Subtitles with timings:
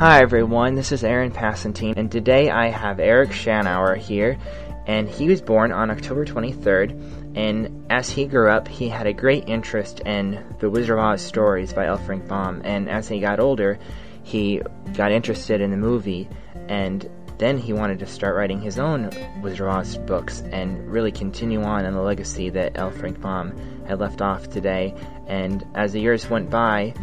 [0.00, 4.38] Hi everyone, this is Aaron Passantine, and today I have Eric Shanower here,
[4.86, 9.12] and he was born on October 23rd, and as he grew up, he had a
[9.12, 11.98] great interest in the Wizard of Oz stories by L.
[11.98, 13.78] Frank Baum, and as he got older,
[14.22, 14.62] he
[14.94, 16.30] got interested in the movie,
[16.66, 17.06] and
[17.36, 19.10] then he wanted to start writing his own
[19.42, 22.90] Wizard of Oz books and really continue on in the legacy that L.
[22.90, 23.52] Frank Baum
[23.86, 24.94] had left off today,
[25.26, 26.94] and as the years went by,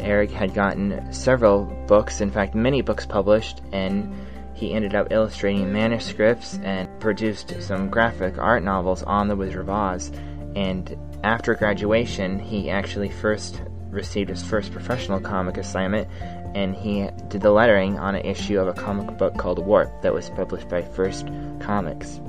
[0.00, 4.14] Eric had gotten several books, in fact, many books published, and
[4.54, 9.70] he ended up illustrating manuscripts and produced some graphic art novels on The Wizard of
[9.70, 10.10] Oz.
[10.54, 13.60] And after graduation, he actually first
[13.90, 16.08] received his first professional comic assignment,
[16.54, 20.14] and he did the lettering on an issue of a comic book called Warp that
[20.14, 21.26] was published by First
[21.60, 22.20] Comics.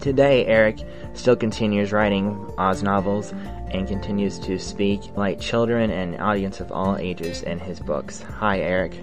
[0.00, 0.80] Today, Eric
[1.14, 3.32] still continues writing Oz novels
[3.70, 8.22] and continues to speak like children and audience of all ages in his books.
[8.22, 8.94] Hi, Eric.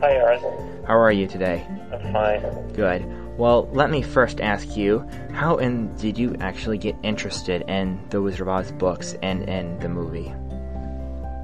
[0.00, 0.84] Hi, Aaron.
[0.86, 1.66] How are you today?
[1.92, 2.72] I'm fine.
[2.72, 3.04] Good.
[3.38, 8.22] Well, let me first ask you, how in did you actually get interested in the
[8.22, 10.32] Wizard of Oz books and in the movie?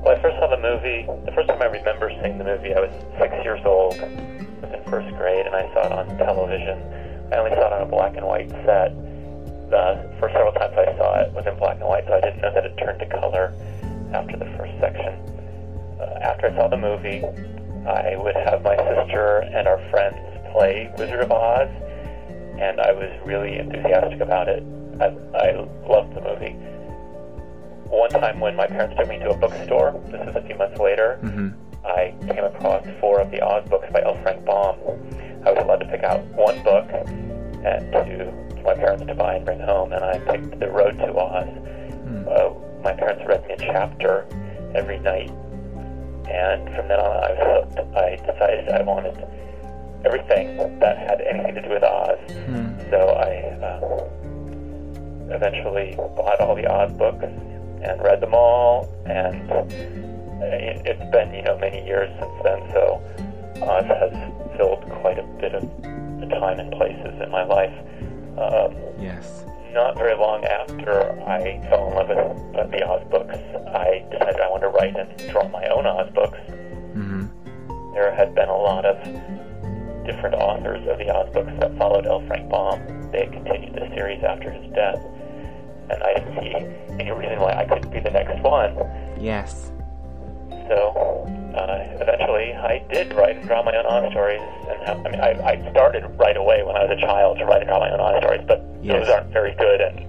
[0.02, 2.80] Well, I first saw the movie, the first time I remember seeing the movie, I
[2.80, 3.94] was six years old.
[3.94, 4.08] I
[4.60, 6.80] was in first grade, and I saw it on television.
[7.32, 8.92] I only saw it on a black and white set.
[9.72, 12.42] The first several times I saw it was in black and white, so I didn't
[12.42, 13.54] know that it turned to color
[14.12, 15.16] after the first section.
[15.98, 17.24] Uh, after I saw the movie,
[17.88, 20.18] I would have my sister and our friends
[20.52, 21.70] play Wizard of Oz,
[22.60, 24.62] and I was really enthusiastic about it.
[25.00, 25.06] I,
[25.40, 25.52] I
[25.88, 26.52] loved the movie.
[27.88, 30.78] One time when my parents took me to a bookstore, this was a few months
[30.78, 31.48] later, Mm-hmm.
[31.84, 34.20] I came across four of the Oz books by L.
[34.22, 34.76] Frank Baum.
[35.44, 39.44] I was allowed to pick out one book and to my parents to buy and
[39.44, 41.48] bring home, and I picked The Road to Oz.
[42.28, 44.26] Uh, my parents read me a chapter
[44.74, 45.30] every night,
[46.28, 47.96] and from then on I was hooked.
[47.96, 49.16] I decided I wanted
[50.04, 52.18] everything that had anything to do with Oz.
[52.90, 53.30] So I
[53.64, 59.50] uh, eventually bought all the Oz books and read them all, and
[60.42, 62.70] it, it's been you know many years since then.
[62.72, 63.02] So
[63.62, 64.12] Oz has
[64.56, 65.62] filled quite a bit of
[66.20, 67.74] the time and places in my life.
[68.38, 69.44] Um, Yes.
[69.72, 72.18] not very long after I fell in love with
[72.56, 73.36] uh, the Oz books,
[73.74, 76.38] I decided I wanted to write and draw my own Oz books.
[76.48, 77.92] Mm-hmm.
[77.94, 78.96] There had been a lot of
[80.06, 82.20] different authors of the Oz books that followed L.
[82.26, 83.10] Frank Baum.
[83.12, 85.00] They had continued the series after his death,
[85.90, 86.54] and I didn't see
[87.02, 88.76] any reason why I couldn't be the next one.
[89.20, 89.72] Yes.
[90.72, 94.40] So uh, eventually, I did write and draw my own Oz stories.
[94.40, 97.60] And I mean, I, I started right away when I was a child to write
[97.60, 99.04] and draw my own Oz stories, but Yes.
[99.04, 99.80] those aren't very good.
[99.80, 100.00] And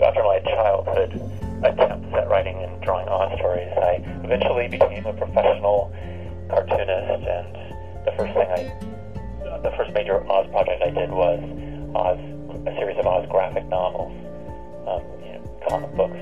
[0.00, 1.12] after my childhood
[1.62, 5.92] attempts at writing and drawing Oz stories, I eventually became a professional
[6.48, 7.28] cartoonist.
[7.28, 7.54] And
[8.08, 11.38] the first thing I, the first major Oz project I did was
[11.94, 12.18] Oz,
[12.64, 14.10] a series of Oz graphic novels,
[14.88, 16.16] um, you know, comic books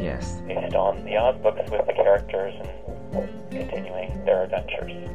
[0.00, 0.40] Yes.
[0.46, 2.54] based on the Oz books with the characters
[3.12, 5.10] and continuing their adventures.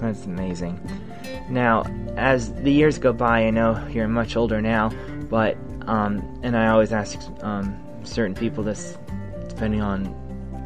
[0.00, 0.80] That's amazing.
[1.48, 1.84] Now,
[2.16, 4.90] as the years go by, I know you're much older now,
[5.30, 8.98] but um, and I always ask um, certain people this,
[9.48, 10.04] depending on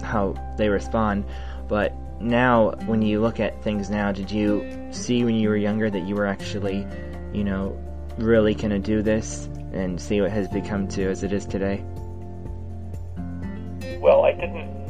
[0.03, 1.25] how they respond.
[1.69, 5.91] But now, when you look at things now, did you see when you were younger
[5.91, 6.87] that you were actually,
[7.33, 7.79] you know,
[8.19, 11.85] really gonna do this and see what has become to as it is today?
[14.01, 14.81] Well, I didn't.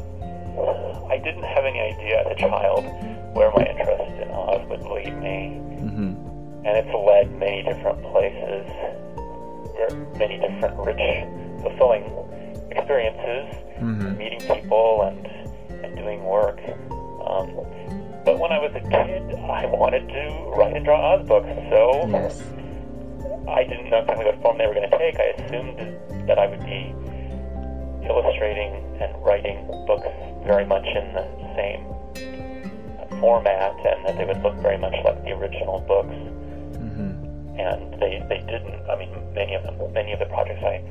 [1.10, 2.84] I didn't have any idea as a child
[3.34, 6.66] where my interest in Oz would lead me, Mm-hmm.
[6.66, 8.66] and it's led many different places,
[9.74, 11.00] where many different rich,
[11.62, 12.04] fulfilling
[12.70, 14.16] experiences, Mm-hmm.
[14.18, 15.26] meeting people and
[15.84, 16.60] and doing work.
[17.26, 17.48] Um,
[18.24, 22.06] but when I was a kid, I wanted to write and draw Oz books, so
[22.08, 22.42] Yes.
[23.48, 25.16] I didn't know exactly what form they were going to take.
[25.18, 26.94] I assumed that I would be
[28.40, 30.06] illustrating and writing books
[30.46, 31.24] very much in the
[31.56, 36.14] same format and that they would look very much like the original books.
[36.78, 37.60] Mm-hmm.
[37.60, 38.88] And they, they didn't.
[38.88, 40.82] I mean, many of them, many of the projects I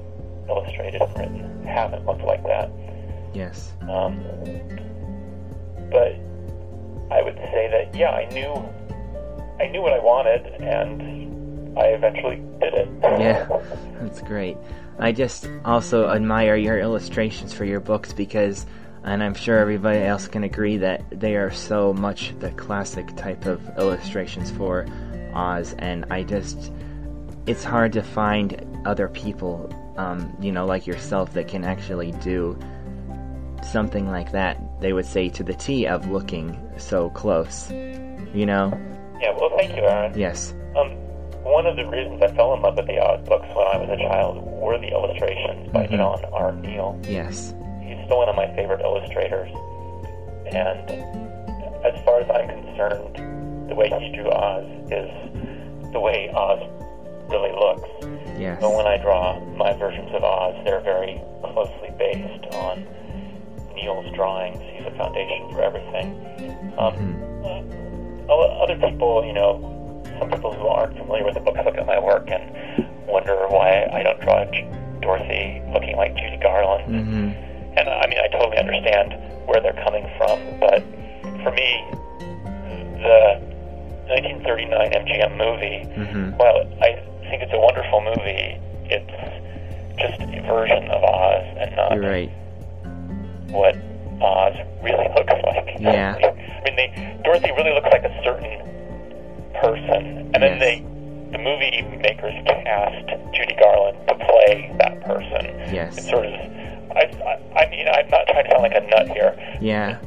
[0.48, 2.70] illustrated and written haven't looked like that.
[3.34, 3.74] Yes.
[3.82, 4.22] Um,
[5.92, 6.14] but
[7.12, 8.54] I would say that yeah, I knew
[9.60, 12.88] I knew what I wanted, and I eventually did it.
[13.02, 13.48] Yeah,
[14.02, 14.58] that's great.
[15.00, 18.66] I just also admire your illustrations for your books because,
[19.04, 23.46] and I'm sure everybody else can agree that they are so much the classic type
[23.46, 24.86] of illustrations for
[25.34, 26.72] Oz, and I just,
[27.46, 32.58] it's hard to find other people, um, you know, like yourself that can actually do
[33.64, 37.72] something like that, they would say to the T of looking so close.
[37.72, 38.72] You know?
[39.22, 40.18] Yeah, well, thank you, Aaron.
[40.18, 40.54] Yes.
[40.76, 40.99] Um,
[41.44, 43.90] one of the reasons I fell in love with the Oz books when I was
[43.90, 45.98] a child were the illustrations by Mhm.
[45.98, 46.52] John R.
[46.54, 46.98] Neal.
[47.08, 47.54] Yes.
[47.82, 49.50] He's still one of my favorite illustrators.
[50.52, 50.92] And
[51.86, 55.10] as far as I'm concerned, the way he drew Oz is
[55.92, 56.60] the way Oz
[57.30, 57.88] really looks.
[58.38, 58.60] Yes.
[58.62, 62.86] But when I draw my versions of Oz, they're very closely based on
[63.76, 64.60] Neal's drawings.
[64.74, 66.16] He's a foundation for everything.
[66.78, 68.30] Um, Mhm.
[68.30, 68.34] uh,
[68.64, 69.60] other people, you know,
[70.20, 72.44] some people who aren't familiar with the book look at my work and
[73.08, 74.44] wonder why I don't draw
[75.02, 76.86] Dorothy looking like Judy Garland.
[76.94, 77.78] Mhm.
[77.80, 80.84] And I mean, I totally understand where they're coming from, but
[81.44, 81.84] for me,
[83.02, 83.40] the
[84.10, 86.38] 1939 MGM movie, Mhm.
[86.38, 86.98] while I
[87.30, 88.58] think it's a wonderful movie,
[88.90, 89.12] it's
[89.98, 92.30] just a version of Oz and not You're right.
[93.52, 93.76] what
[94.22, 95.76] Oz really looks like.
[95.80, 96.16] Yeah.
[96.20, 96.92] I mean, they,
[97.24, 98.60] Dorothy really looks like a certain
[99.62, 100.80] person, and then they,
[101.32, 105.46] the movie makers cast Judy Garland to play that person.
[105.46, 106.10] It's Yes.
[106.10, 107.06] sort of, I,
[107.56, 109.38] I, I mean, I'm not trying to sound like a nut here.
[109.62, 110.00] Yeah.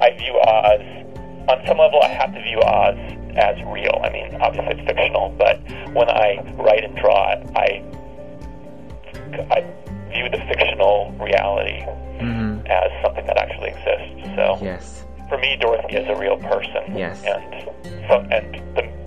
[0.00, 0.80] I view Oz,
[1.48, 2.96] on some level, I have to view Oz
[3.36, 4.00] as real.
[4.02, 5.58] I mean, obviously it's fictional, but
[5.92, 7.82] when I write and draw it, I,
[9.52, 9.60] I
[10.12, 11.84] view the fictional reality
[12.22, 12.66] Mhm.
[12.68, 14.34] as something that actually exists.
[14.36, 15.04] So Yes.
[15.28, 16.96] For me, Dorothy is a real person.
[16.96, 17.22] Yes.
[17.24, 17.64] And
[18.08, 18.98] so, and the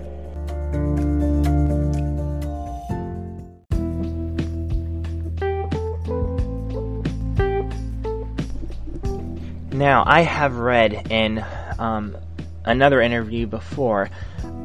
[9.72, 11.44] Now, I have read in
[11.78, 12.16] um,
[12.64, 14.10] another interview before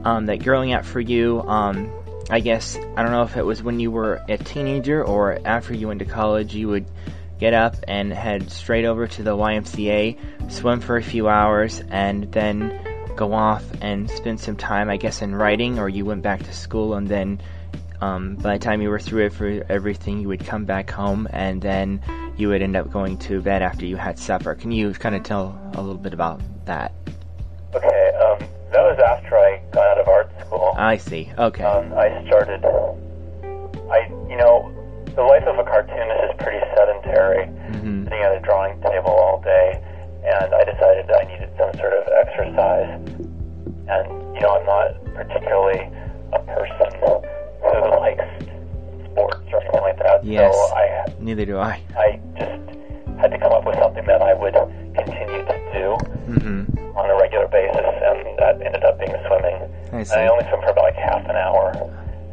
[0.04, 1.89] um, that growing up for you, um,
[2.30, 5.74] I guess, I don't know if it was when you were a teenager or after
[5.74, 6.86] you went to college, you would
[7.39, 12.31] get up and head straight over to the YMCA, swim for a few hours, and
[12.31, 12.79] then
[13.15, 16.53] go off and spend some time, I guess, in writing, or you went back to
[16.53, 17.41] school and then
[17.99, 21.27] um, by the time you were through it for everything, you would come back home
[21.31, 22.01] and then
[22.37, 24.53] you would end up going to bed after you had supper.
[24.53, 26.93] Can you kind of tell a little bit about that?
[27.73, 28.39] okay, um,
[28.71, 30.73] that was after I got out of art school.
[30.77, 31.31] I see.
[31.37, 31.63] Okay.
[31.63, 32.65] Um, I started.
[33.89, 34.71] I, you know,
[35.17, 37.45] the life of a cartoonist is pretty sedentary,
[37.81, 39.81] hmm sitting at a drawing table all day,
[40.23, 42.87] and I decided I needed some sort of exercise.
[43.89, 44.05] And
[44.35, 44.87] you know, I'm not
[45.17, 45.81] particularly
[46.31, 48.23] a person who likes
[49.11, 50.23] sports or anything like that.
[50.23, 50.53] Yes.
[50.55, 51.81] So I, Neither do I.
[51.97, 54.53] I just had to come up with something that I would
[54.95, 55.97] continue to do
[56.31, 56.63] hmm
[56.95, 57.75] on a regular basis,
[58.05, 59.57] and that ended up being swimming.
[59.91, 60.15] I And see.
[60.15, 61.71] I only swim for about like half an hour,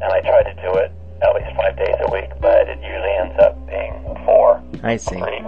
[0.03, 0.93] and I try to do it
[1.25, 3.95] at least five days a week, but it usually ends up being
[4.25, 5.17] four, I see.
[5.17, 5.43] three.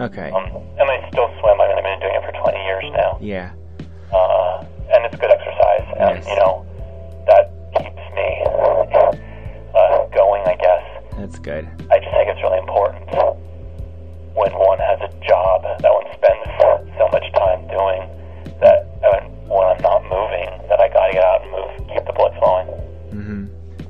[0.00, 0.30] Okay.
[0.30, 0.44] Um,
[0.78, 1.60] and I still swim.
[1.60, 3.50] I mean, I've been doing it for 20 years now, Yeah.
[4.12, 5.84] uh, and it's good exercise.
[5.98, 6.26] And Yes.
[6.28, 6.66] you know,
[7.26, 8.28] that keeps me
[9.74, 10.42] uh, going.
[10.46, 10.84] I guess
[11.16, 11.66] That's good.
[11.90, 13.08] I just think it's really important
[14.36, 16.44] when one has a job that one spends
[16.98, 18.04] so much time doing
[18.60, 22.12] that uh, when I'm not moving, that I gotta get out and move, keep the
[22.12, 22.66] blood flowing.
[23.12, 23.44] Mm hmm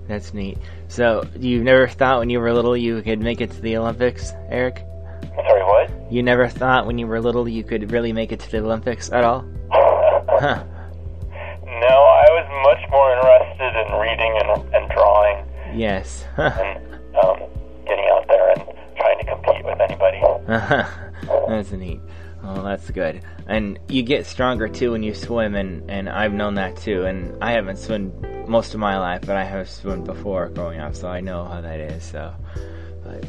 [0.08, 0.58] That's neat.
[0.88, 4.32] So, you never thought when you were little you could make it to the Olympics,
[4.48, 4.84] Eric?
[5.22, 6.12] I'm sorry, what?
[6.12, 9.10] You never thought when you were little you could really make it to the Olympics
[9.12, 9.44] at all?
[10.28, 10.62] Huh.
[11.64, 16.24] no, I was much more interested in reading and, and drawing Yes.
[16.36, 16.78] and
[17.16, 17.38] um,
[17.86, 18.62] getting out there and
[18.96, 20.20] trying to compete with anybody.
[21.48, 22.00] that's neat.
[22.48, 23.22] Oh, that's good.
[23.48, 27.04] And you get stronger too when you swim, and, and I've known that too.
[27.04, 28.12] And I haven't swum
[28.46, 31.60] most of my life, but I have swum before growing up, so I know how
[31.60, 32.04] that is.
[32.04, 32.32] So,
[33.02, 33.26] but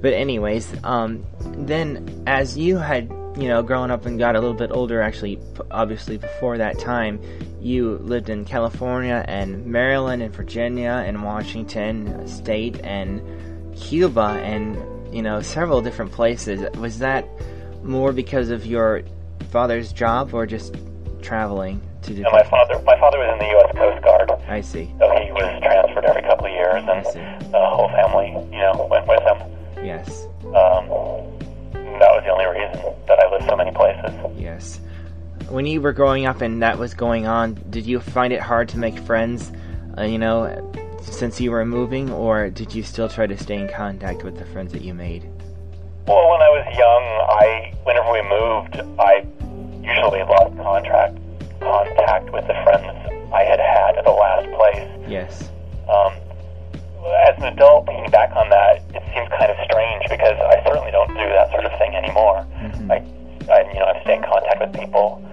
[0.00, 4.56] but anyways, um, then as you had you know grown up and got a little
[4.56, 5.38] bit older, actually,
[5.70, 7.20] obviously before that time,
[7.60, 13.20] you lived in California and Maryland and Virginia and Washington State and
[13.76, 14.76] Cuba and
[15.14, 16.66] you know several different places.
[16.78, 17.28] Was that
[17.84, 19.02] more because of your
[19.50, 20.74] father's job or just
[21.22, 22.16] traveling to do?
[22.16, 22.34] different?
[22.34, 23.72] my father, my father was in the U.S.
[23.76, 24.92] Coast Guard, I see.
[24.98, 29.06] so he was transferred every couple of years, and the whole family, you know, went
[29.06, 29.84] with him.
[29.84, 30.26] Yes.
[30.46, 30.88] Um,
[31.72, 34.10] that was the only reason that I lived so many places.
[34.36, 34.80] Yes.
[35.48, 38.68] When you were growing up and that was going on, did you find it hard
[38.70, 39.52] to make friends,
[39.98, 40.72] uh, you know,
[41.02, 44.44] since you were moving, or did you still try to stay in contact with the
[44.46, 45.30] friends that you made?
[46.06, 49.24] Well, when I was young, I whenever we moved, I
[49.82, 51.16] usually lost contact
[51.60, 52.92] contact with the friends
[53.32, 54.88] I had had at the last place.
[55.08, 55.50] Yes.
[55.88, 56.12] Um,
[57.28, 60.90] as an adult, thinking back on that, it seems kind of strange because I certainly
[60.90, 62.42] don't do that sort of thing anymore.
[62.42, 62.90] hmm Mm-hmm.
[62.90, 62.96] I,
[63.52, 65.23] I, you know, I stay in contact with people,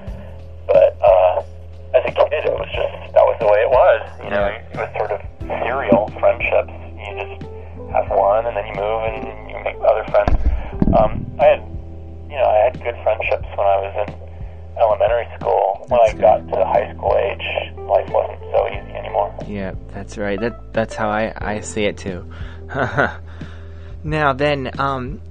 [20.02, 20.40] that's right.
[20.40, 22.26] That that's how I I see it too.
[24.04, 25.22] now then, um,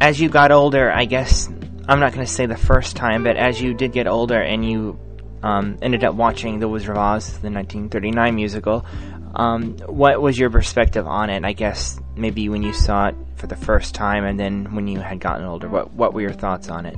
[0.00, 1.48] as you got older, I guess
[1.88, 4.64] I'm not going to say the first time, but as you did get older and
[4.64, 4.96] you
[5.42, 8.86] um, ended up watching The Wizard of Oz, the 1939 musical,
[9.34, 11.44] um, what was your perspective on it?
[11.44, 15.00] I guess maybe when you saw it for the first time, and then when you
[15.00, 16.96] had gotten older, what what were your thoughts on it?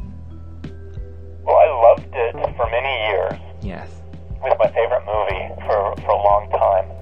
[1.42, 3.40] Well, I loved it for many years.
[3.62, 3.88] Yes.
[4.44, 6.93] It was my favorite movie for, for a long time.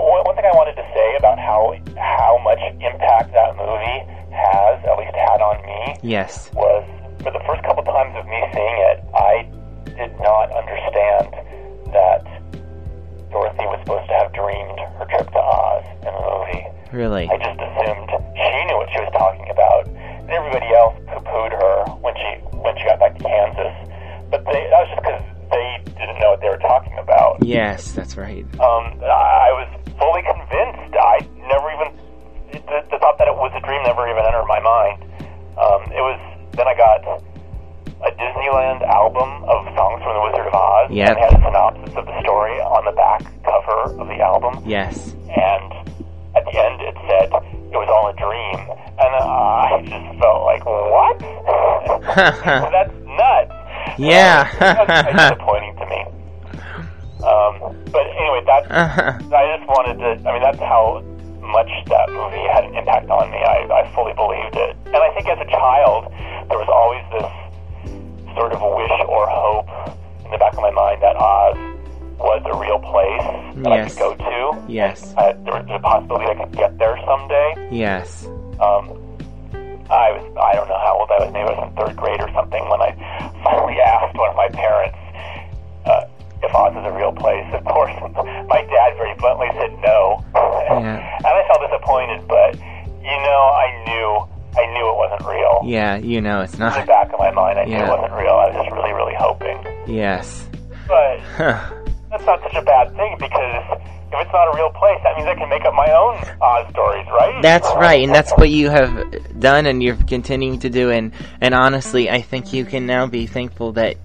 [0.00, 4.00] One one thing I wanted to say about how how much impact that movie
[4.32, 6.50] has, at least had on me, Yes.
[6.54, 6.84] was
[7.22, 9.44] for the first couple times of me seeing it, I
[9.84, 11.28] did not understand
[11.92, 12.24] that
[13.30, 16.64] Dorothy was supposed to have dreamed her trip to Oz in the movie.
[16.92, 17.28] Really.
[17.30, 21.76] I just assumed she knew what she was talking about, and everybody else poo-pooed her
[22.02, 23.74] when she when she got back to Kansas.
[24.30, 27.38] But they, that was just because they didn't know what they were talking about.
[27.44, 28.42] Yes, that's right.
[28.58, 29.29] Um, I
[44.70, 45.14] Yes.
[45.26, 45.72] and
[46.38, 47.26] at the end it said
[47.72, 48.54] it was all a dream,
[49.02, 49.26] and uh,
[49.66, 51.18] I just felt like, what?
[52.70, 53.98] That's nuts.
[53.98, 54.46] Yeah.
[54.54, 55.38] Uh, that was
[77.80, 78.26] Yes.
[78.60, 78.92] Um,
[79.88, 82.20] I was, I don't know how old I was, maybe I was in third grade
[82.20, 82.92] or something when I
[83.42, 85.00] finally asked one of my parents
[85.88, 86.04] uh,
[86.44, 87.48] if Oz is a real place.
[87.56, 87.90] Of course,
[88.52, 90.20] my dad very bluntly said no.
[90.70, 91.18] Yeah.
[91.18, 94.08] and I felt disappointed, but, you know, I knew,
[94.54, 95.60] I knew it wasn't real.
[95.64, 96.76] Yeah, you know it's not.
[96.76, 98.30] In the back of my mind, I knew it wasn't real.
[98.38, 99.58] I was just really, really hoping.
[99.88, 100.46] Yes.
[100.86, 101.18] But
[104.72, 107.42] place, that means I can make up my own Oz stories, right?
[107.42, 110.90] That's right, and that's what you have done, and you're continuing to do.
[110.90, 113.96] And and honestly, I think you can now be thankful that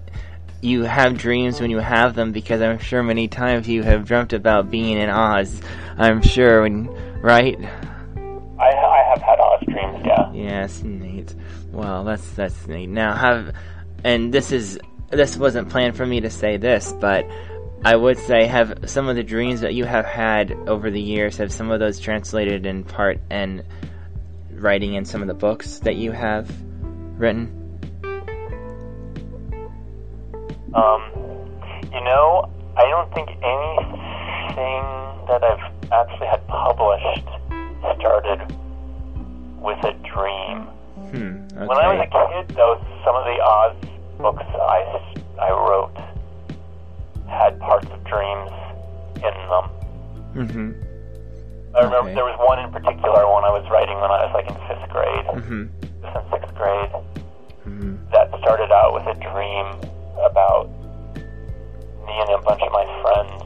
[0.60, 4.32] you have dreams when you have them, because I'm sure many times you have dreamt
[4.32, 5.60] about being in Oz.
[5.98, 6.86] I'm sure, when
[7.20, 7.58] right?
[8.58, 10.32] I, I have had Oz dreams, yeah.
[10.32, 11.34] Yes, neat.
[11.72, 12.88] Well, that's that's neat.
[12.88, 13.54] Now have,
[14.02, 14.78] and this is
[15.10, 17.26] this wasn't planned for me to say this, but
[17.84, 21.36] I would say have some of the dreams that you have had over the years
[21.36, 23.62] have some of those translated in part and
[24.50, 26.50] writing in some of the books that you have
[27.16, 27.52] written.
[30.74, 31.02] Um,
[31.92, 34.82] you know, I don't think anything
[35.28, 37.28] that I've actually had published
[37.98, 38.40] started
[39.60, 40.62] with a dream.
[41.10, 41.46] Hmm.
[41.56, 41.66] Okay.
[41.66, 43.76] When I was a kid, though, some of the Oz
[44.18, 46.15] books I, I wrote
[47.28, 48.50] had parts of dreams
[49.16, 49.66] in them.
[50.36, 50.70] Mm-hmm.
[51.76, 52.14] I remember Okay.
[52.14, 54.88] there was one in particular when I was writing when I was like in fifth
[54.90, 55.62] grade, Mm-hmm.
[56.02, 56.92] just in sixth grade,
[57.66, 57.96] Mm-hmm.
[58.12, 59.66] that started out with a dream
[60.22, 60.70] about
[62.06, 63.42] me and a bunch of my friends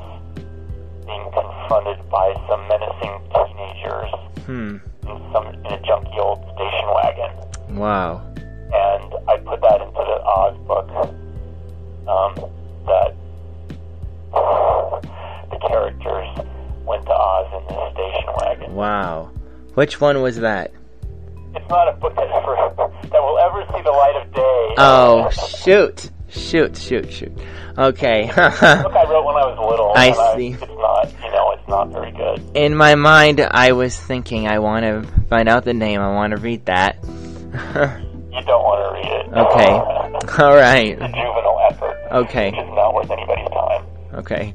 [1.06, 4.12] being confronted by some menacing teenagers
[4.46, 4.76] Hmm.
[5.08, 7.32] in some in a junky old station wagon.
[7.76, 8.20] Wow.
[8.72, 10.88] and I put that into the Oz book.
[12.06, 12.34] Um,
[18.80, 19.30] Wow.
[19.74, 20.72] Which one was that?
[21.54, 22.56] It's not a book that ever
[23.10, 24.74] that will ever see the light of day.
[24.78, 26.10] Oh, shoot.
[26.30, 27.32] Shoot, shoot, shoot.
[27.76, 28.26] Okay.
[28.34, 29.92] book I wrote when I was little.
[29.94, 30.52] I see.
[30.52, 32.56] it's not, you know, it's not very good.
[32.56, 36.00] In my mind, I was thinking I want to find out the name.
[36.00, 36.96] I want to read that.
[38.30, 39.26] You don't want to read it.
[39.36, 40.42] Okay.
[40.42, 40.92] All right.
[40.92, 41.96] it's a juvenile effort.
[42.12, 42.52] Okay.
[42.52, 43.84] Which is not worth anybody's time.
[44.14, 44.54] Okay.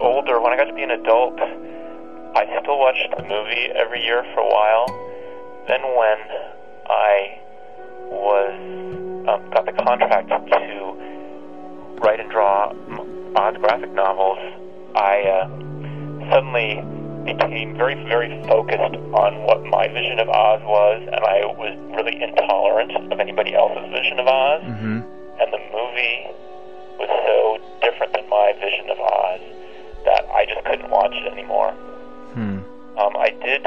[0.00, 4.22] Older, when I got to be an adult, I still watched the movie every year
[4.34, 4.86] for a while.
[5.66, 6.18] Then when
[6.86, 7.40] I
[8.10, 8.54] was
[9.28, 12.72] um, got the contract to write and draw
[13.36, 14.38] Oz graphic novels,
[14.94, 16.80] I uh, suddenly
[17.24, 22.22] became very, very focused on what my vision of Oz was, and I was really
[22.22, 24.62] intolerant of anybody else's vision of Oz.
[24.62, 25.00] Mm-hmm.
[25.40, 26.26] And the movie
[26.98, 29.57] was so different than my vision of Oz
[30.04, 31.72] that I just couldn't watch it anymore.
[32.34, 32.58] Hmm.
[32.98, 33.66] Um, I did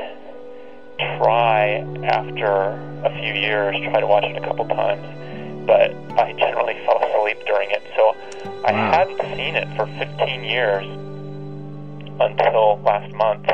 [1.18, 6.76] try after a few years, try to watch it a couple times, but I generally
[6.86, 7.82] fell asleep during it.
[7.96, 8.16] So
[8.66, 8.92] I Wow.
[8.92, 10.86] hadn't seen it for 15 years
[12.20, 13.48] until last month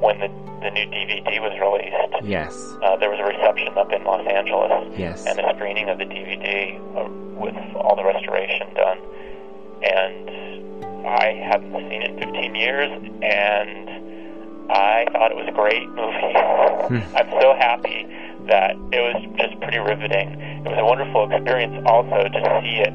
[0.00, 0.28] when the,
[0.60, 2.24] the new DVD was released.
[2.28, 2.54] Yes.
[2.82, 5.24] Uh, there was a reception up in Los Angeles Yes.
[5.26, 7.08] and a screening of the DVD uh,
[7.40, 8.98] with all the restoration done.
[9.82, 10.28] And
[11.06, 12.90] I hadn't seen it in 15 years,
[13.22, 16.34] and I thought it was a great movie.
[17.16, 18.06] I'm so happy
[18.48, 20.38] that it was just pretty riveting.
[20.64, 22.94] It was a wonderful experience also to see it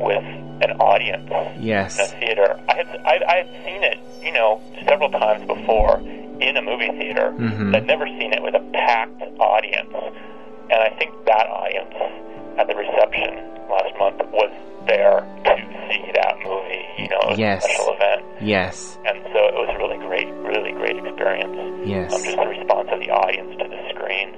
[0.00, 0.24] with
[0.62, 1.98] an audience Yes.
[1.98, 2.60] in a theater.
[2.68, 5.98] I had I, I had seen it, you know, several times before
[6.40, 7.32] in a movie theater.
[7.36, 7.72] Mhm.
[7.72, 9.92] But I'd never seen it with a packed audience,
[10.70, 11.94] and I think that audience
[12.58, 13.36] at the reception
[13.70, 14.50] last month was
[14.86, 15.56] there to
[15.88, 16.84] see that movie.
[16.98, 17.64] You know, Yes.
[17.64, 18.98] a special event, Yes.
[19.06, 21.56] and so it was a really great, really great experience.
[21.86, 22.12] Yes.
[22.14, 24.34] Um, just the response of the audience to the screen.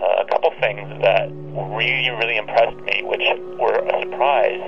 [0.00, 1.28] Uh, a couple things that
[1.76, 3.22] really, really impressed me, which
[3.58, 4.62] were a surprise,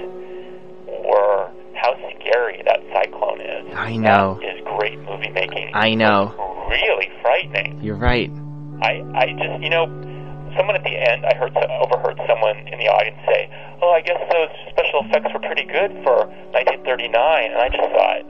[1.09, 3.73] were how scary that cyclone is.
[3.75, 4.39] I know.
[4.43, 5.71] That is great movie making.
[5.75, 6.35] I know.
[6.69, 7.81] Really frightening.
[7.83, 8.31] You're right.
[8.83, 9.87] I, I just, you know,
[10.57, 13.49] someone at the end, I heard, overheard someone in the audience say,
[13.83, 18.23] "Oh, I guess those special effects were pretty good for 1939," and I just thought,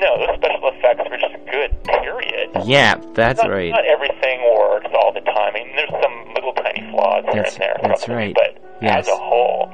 [0.00, 1.70] no, those special effects were just good.
[1.84, 2.50] Period.
[2.64, 3.70] Yeah, that's not, right.
[3.70, 5.52] Not everything works all the time.
[5.54, 7.76] I mean, there's some little tiny flaws here That's- and there.
[7.82, 8.56] that's throughout the movie, right.
[8.56, 9.06] But Yes.
[9.06, 9.70] as a whole,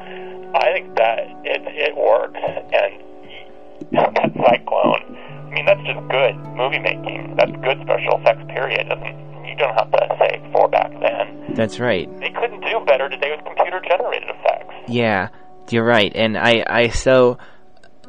[0.54, 2.38] I think that it it works.
[2.44, 3.02] And
[3.92, 5.16] that cyclone,
[5.48, 7.36] I mean, that's just good movie making.
[7.36, 8.44] That's good special effects.
[8.52, 8.88] Period.
[8.88, 11.27] Doesn't you don't have to say for back then.
[11.58, 12.08] That's right.
[12.20, 14.74] They couldn't do better today with computer generated effects.
[14.86, 15.30] Yeah,
[15.68, 17.38] you're right, and I I so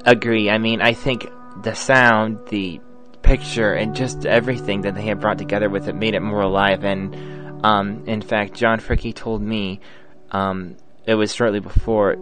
[0.05, 0.51] agree.
[0.51, 1.27] I mean, I think
[1.63, 2.79] the sound, the
[3.23, 6.83] picture, and just everything that they had brought together with it made it more alive.
[6.83, 9.79] And um, in fact, John Fricke told me
[10.29, 12.17] um, it was shortly before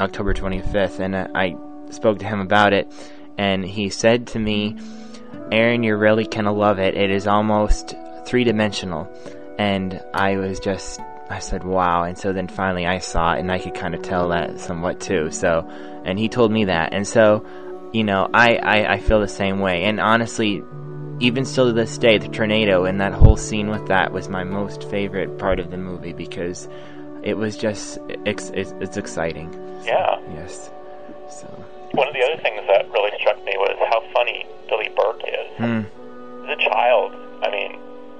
[0.00, 1.56] October 25th, and I
[1.92, 2.90] spoke to him about it,
[3.36, 4.78] and he said to me,
[5.52, 6.96] "Aaron, you're really gonna love it.
[6.96, 9.12] It is almost three dimensional."
[9.58, 12.04] And I was just I said, wow.
[12.04, 15.00] And so then finally I saw it and I could kind of tell that somewhat
[15.00, 15.30] too.
[15.30, 15.68] So,
[16.04, 16.92] and he told me that.
[16.92, 17.44] And so,
[17.92, 19.84] you know, I, I, I feel the same way.
[19.84, 20.62] And honestly,
[21.20, 24.44] even still to this day, the tornado and that whole scene with that was my
[24.44, 26.68] most favorite part of the movie because
[27.22, 29.52] it was just, it's, it's, it's exciting.
[29.84, 30.18] Yeah.
[30.32, 30.70] Yes.
[31.30, 31.46] So,
[31.92, 35.56] One of the other things that really struck me was how funny Billie Burke is.
[35.58, 36.46] hmm.
[36.48, 37.78] As a child, I mean,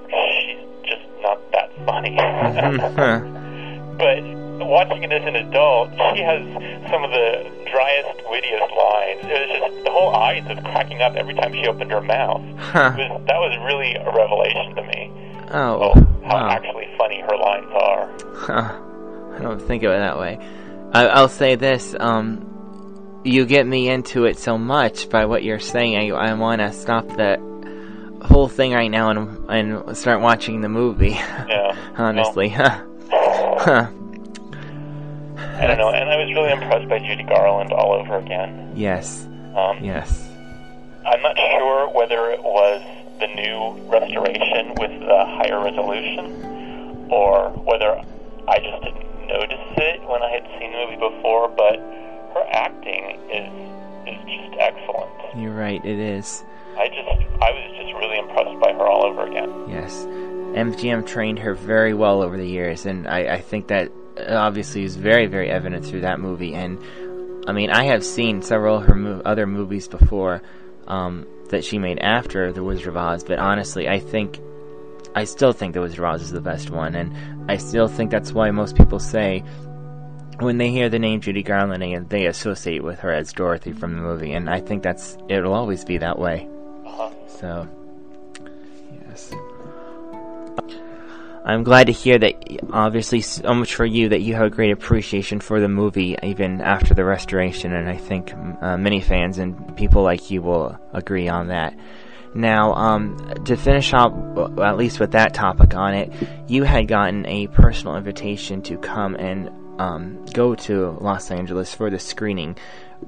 [0.09, 2.15] she's just not that funny.
[3.99, 4.23] But
[4.65, 6.39] watching it as an adult, she has
[6.89, 9.19] some of the driest, wittiest lines.
[9.23, 12.41] It was just the whole audience was cracking up every time she opened her mouth.
[12.57, 12.95] Huh.
[12.95, 15.11] Was, that was really a revelation to me.
[15.51, 16.49] Oh, how wow.
[16.49, 18.09] actually funny her lines are.
[18.35, 19.35] Huh.
[19.35, 20.37] I don't think of it that way.
[20.93, 25.59] I, I'll say this: um, you get me into it so much by what you're
[25.59, 25.97] saying.
[25.97, 27.48] I, I want to stop the
[28.21, 31.11] whole thing right now and and start watching the movie.
[31.49, 31.75] Yeah.
[31.97, 32.83] Honestly, huh?
[33.11, 33.87] Huh.
[35.57, 38.71] I don't know, and I was really impressed by Judy Garland all over again.
[38.75, 40.29] Yes, Um, yes.
[41.05, 42.81] I'm not sure whether it was
[43.19, 47.91] the new restoration with the higher resolution or whether
[48.47, 53.19] I just didn't notice it when I had seen the movie before, but her acting
[53.29, 53.51] is
[54.07, 55.11] is just excellent.
[55.35, 55.83] You're right.
[55.83, 56.43] It is.
[56.79, 57.09] I just
[57.41, 59.69] I was just really impressed by her all over again.
[59.69, 60.05] Yes.
[60.55, 64.83] MGM trained her very well over the years, and I, I think that uh, obviously
[64.83, 66.53] is very, very evident through that movie.
[66.55, 66.79] And
[67.47, 70.41] I mean, I have seen several her mo- other movies before
[70.87, 74.39] um, that she made after The Wizard of Oz, but honestly, I think
[75.15, 78.09] I still think The Wizard of Oz is the best one, and I still think
[78.09, 79.43] that's why most people say
[80.39, 84.01] when they hear the name Judy Garland, they associate with her as Dorothy from the
[84.01, 86.47] movie, and I think that's it'll always be that way.
[87.27, 87.67] So,
[89.07, 89.31] yes.
[91.45, 92.35] I'm glad to hear that,
[92.71, 96.61] obviously, so much for you that you have a great appreciation for the movie even
[96.61, 101.29] after the restoration, and I think uh, many fans and people like you will agree
[101.29, 101.73] on that.
[102.35, 106.11] Now, um, to finish up, well, at least with that topic on it,
[106.47, 109.49] you had gotten a personal invitation to come and
[109.79, 112.57] um, go to Los Angeles for the screening.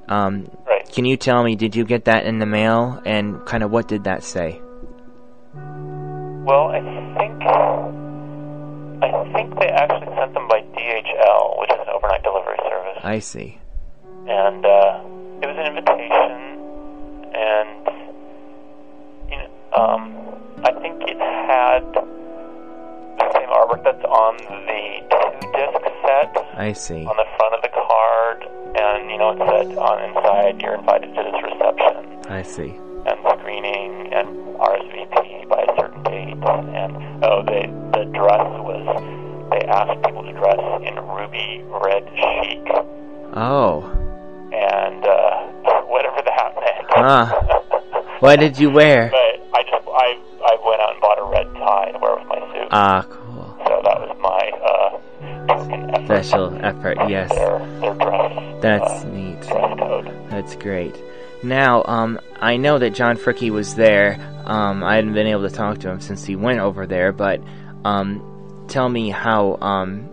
[0.08, 0.48] Um.
[0.90, 3.88] Can you tell me, did you get that in the mail, and kind of what
[3.88, 4.60] did that say?
[5.54, 6.80] Well, I
[7.18, 7.42] think
[9.02, 13.00] I think they actually sent them by DHL, which is an overnight delivery service.
[13.02, 13.58] I see.
[14.28, 15.00] and uh,
[15.42, 16.30] it was an invitation,
[17.34, 17.86] and
[19.30, 20.02] you know, um,
[20.64, 21.82] I think it had
[23.18, 27.04] the same artwork that's on the two disc set I see.
[27.06, 28.38] on the front of the card,
[28.76, 32.72] and you know it said on inside you're invited to this reception I see.
[33.06, 38.84] and screening and RSVP by a certain date, and oh, they the dress was
[39.52, 42.64] they asked people to dress in ruby red chic
[43.34, 43.84] Oh.
[44.52, 46.86] and uh, whatever that meant.
[46.90, 47.26] Huh.
[48.20, 49.10] What did you wear?
[49.10, 52.26] but I just I I went out and bought a red tie to wear with
[52.28, 52.68] my suit.
[52.70, 53.21] Ah, cool.
[56.04, 57.30] Special effort, yes.
[58.60, 59.40] That's neat.
[60.30, 60.94] That's great.
[61.42, 64.18] Now, um, I know that John Fricke was there.
[64.44, 67.40] Um, I hadn't been able to talk to him since he went over there, but
[67.84, 70.08] um, tell me how um,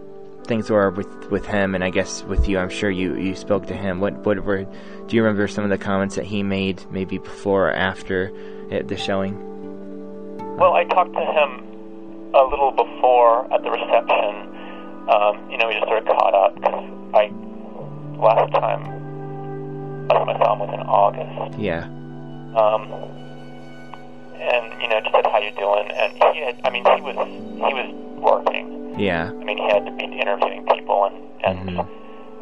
[0.45, 2.58] things were with, with him, and I guess with you.
[2.58, 3.99] I'm sure you, you spoke to him.
[3.99, 4.63] What what were?
[4.63, 8.32] Do you remember some of the comments that he made, maybe before or after
[8.71, 9.38] it, the showing?
[10.58, 14.48] Well, I talked to him a little before at the reception.
[15.10, 17.32] Um, you know, we just sort of caught up because I
[18.22, 18.84] last time
[20.12, 21.58] I saw him was in August.
[21.60, 21.84] Yeah.
[22.60, 22.84] um,
[24.39, 27.17] and you know just said how you doing and he had I mean he was
[27.17, 27.89] he was
[28.22, 28.65] working
[29.00, 29.32] Yeah.
[29.39, 31.89] I mean he had to be interviewing people and and Mhm.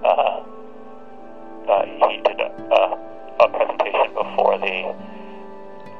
[0.03, 0.41] uh,
[1.71, 2.97] uh, he did a, a,
[3.43, 4.75] a presentation before the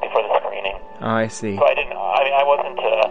[0.02, 1.56] before the screening Oh, I see.
[1.56, 3.08] so I didn't I mean I wasn't uh,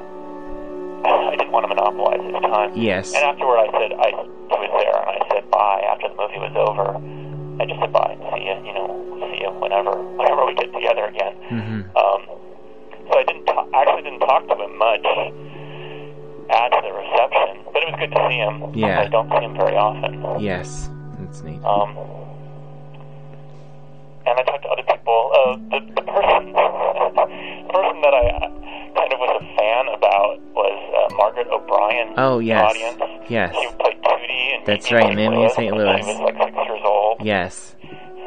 [1.06, 3.14] I didn't want to monopolize his time Yes.
[3.14, 6.40] and afterward I said I he was there and I said bye after the movie
[6.42, 6.88] was over
[7.62, 8.88] I just said bye and see you you know
[9.30, 12.22] see you whenever whenever we get together again hmm um,
[13.08, 15.06] so I didn't ta- actually didn't talk to him much
[16.50, 18.56] at the reception, but it was good to see him.
[18.74, 19.02] Yeah.
[19.02, 20.40] I don't see him very often.
[20.40, 20.90] Yes.
[21.20, 21.60] That's neat.
[21.64, 21.92] Um,
[24.26, 25.32] and I talked to other people.
[25.36, 26.52] Uh, the, the person,
[27.68, 28.48] the person that I uh,
[28.98, 32.14] kind of was a fan about was uh, Margaret O'Brien.
[32.18, 32.66] Oh, yes.
[32.66, 32.98] Audience.
[33.30, 33.54] Yes.
[33.54, 35.74] She played Tootie and That's right, Meet Me in St.
[35.76, 36.02] Louis.
[36.02, 37.22] She was like six years old.
[37.22, 37.76] Yes.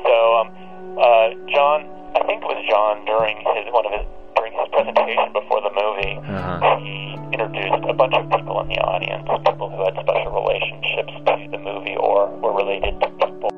[0.06, 0.48] So, um,
[0.96, 4.06] uh, John, I think it was John during his one of his
[4.36, 6.78] during his presentation before the movie, Uh-huh.
[6.80, 11.34] he introduced a bunch of people in the audience, people who had special relationships to
[11.50, 13.50] the movie or were related to people.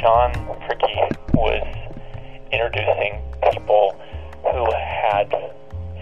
[0.00, 0.32] John
[0.66, 1.62] Fricke was
[2.52, 3.20] introducing
[3.52, 3.98] people
[4.42, 5.30] who had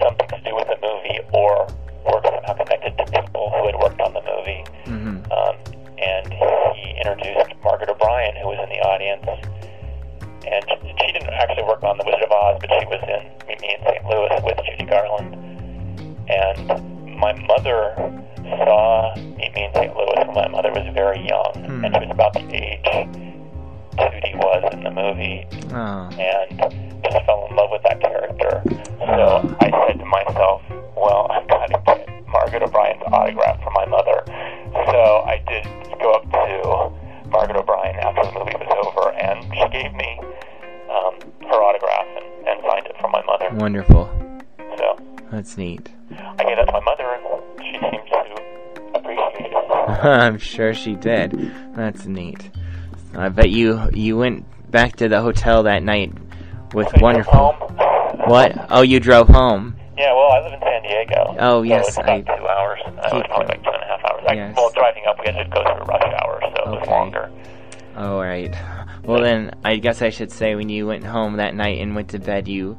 [0.01, 1.67] something to do with the movie or
[2.05, 4.65] were somehow connected to people who had worked on the movie.
[4.85, 5.57] hmm Um,
[5.99, 9.25] and he introduced Margaret O'Brien, who was in the audience.
[10.47, 13.61] And she, didn't actually work on The Wizard of Oz, but she was in Meet
[13.63, 14.05] Me in St.
[14.05, 15.33] Louis with Judy Garland.
[16.29, 17.95] And my mother
[18.37, 19.97] saw Meet Me in St.
[19.97, 21.85] Louis when my mother was very young, Hmm.
[21.87, 23.09] and she was about the age
[23.99, 26.09] Judy was in the movie Oh.
[26.19, 26.59] and
[27.05, 28.63] just fell in love with that character.
[28.99, 30.63] So I said to myself,
[30.97, 34.23] well, I've got to get Margaret O'Brien's autograph for my mother.
[34.27, 35.65] So I did
[36.01, 40.19] go up to Margaret O'Brien after the movie was over, and she gave me
[40.91, 41.15] um,
[41.49, 43.49] her autograph and, and signed it for my mother.
[43.57, 44.09] Wonderful.
[44.79, 44.99] So
[45.31, 45.91] That's neat.
[46.11, 49.55] I gave that to my mother, and she seemed to appreciate it.
[50.05, 51.53] I'm sure she did.
[51.75, 52.51] That's neat.
[53.17, 56.13] I bet you you went back to the hotel that night
[56.73, 57.53] with I wonderful.
[57.53, 58.29] Home.
[58.29, 58.67] What?
[58.71, 59.77] Oh, you drove home.
[59.97, 61.37] Yeah, well, I live in San Diego.
[61.39, 62.81] Oh, so yes, it's about I- two hours.
[62.85, 64.25] Uh, it was probably like two and a half hours.
[64.29, 64.55] I, Yes.
[64.57, 66.91] Well, driving up, we had to go through rush hour, so it was Okay.
[66.91, 67.31] longer.
[67.97, 68.55] All right.
[69.05, 72.09] Well, then I guess I should say when you went home that night and went
[72.09, 72.77] to bed, you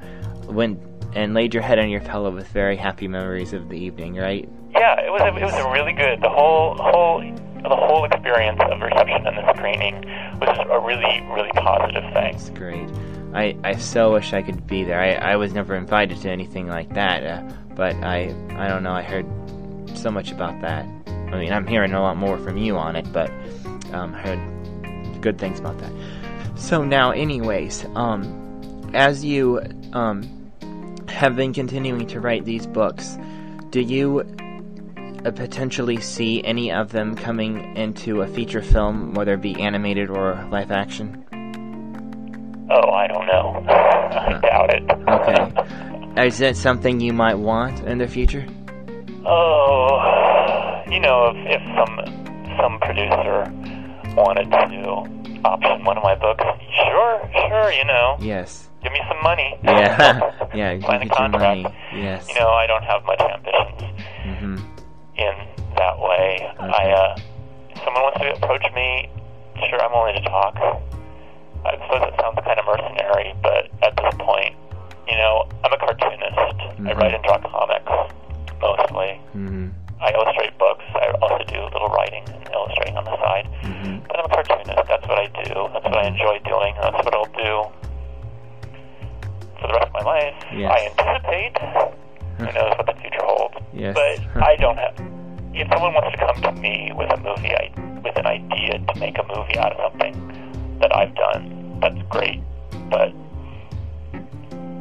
[0.48, 0.80] went
[1.16, 4.50] and laid your head on your pillow with very happy memories of the evening, right?
[4.72, 6.20] Yeah, it was a, it was a really good.
[6.22, 7.22] The whole whole
[7.70, 9.96] the whole experience of reception and the screening
[10.40, 12.34] was a really really positive thing.
[12.34, 12.90] That's great.
[13.34, 15.00] I, I so wish I could be there.
[15.00, 18.94] I, I was never invited to anything like that, uh, but I I don't know.
[18.94, 19.26] I heard
[19.98, 20.86] so much about that.
[21.08, 23.30] I mean, I'm hearing a lot more from you on it, but
[23.92, 25.92] um, I heard good things about that.
[26.56, 30.52] So now, anyways, um, as you um,
[31.10, 33.18] have been continuing to write these books,
[33.72, 34.24] do you
[35.32, 40.48] potentially see any of them coming into a feature film, whether it be animated or
[40.52, 41.24] live action?
[42.72, 43.64] Oh, I don't know.
[43.70, 44.84] I doubt it.
[46.18, 46.26] Okay.
[46.28, 48.46] is that something you might want in the future?
[49.26, 52.00] Oh, you know, if, if some
[52.58, 53.52] some producer
[54.16, 56.44] wanted to option one of my books,
[56.88, 58.70] sure, sure, you know, Yes.
[58.84, 59.58] give me some money.
[59.64, 60.32] Yeah.
[60.56, 60.80] yeah.
[60.80, 61.10] Sign get a money.
[61.10, 61.76] contract.
[61.94, 62.28] Yes.
[62.30, 63.82] You know, I don't have much ambitions
[64.40, 64.58] hmm
[65.18, 65.34] in
[65.78, 66.40] that way.
[66.60, 67.16] I, uh,
[67.70, 69.10] if someone wants to approach me,
[69.70, 70.56] sure, I'm willing to talk.
[71.66, 74.56] I suppose it sounds kind of mercenary, but at this point,
[75.08, 76.38] you know, I'm a cartoonist.
[76.38, 76.98] I Mhm.
[77.00, 77.92] write and draw comics
[78.62, 79.22] mostly.
[79.34, 79.70] hmm
[80.02, 80.84] I illustrate books.
[80.94, 83.48] I also do a little writing and illustrating on the side.
[83.64, 84.88] hmm But I'm a cartoonist.
[84.88, 85.70] That's what I do.
[85.74, 86.76] That's what I enjoy doing.
[86.82, 87.72] That's what I'll do
[89.60, 90.36] for the rest of my life.
[90.54, 90.72] Yes.
[90.72, 91.58] I anticipate.
[92.38, 93.56] Who knows what the future holds?
[93.74, 93.96] Yes.
[93.96, 94.96] But I don't have.
[95.54, 97.72] If someone wants to come to me with a movie, I,
[98.04, 102.42] with an idea to make a movie out of something that I've done, that's great.
[102.90, 103.14] But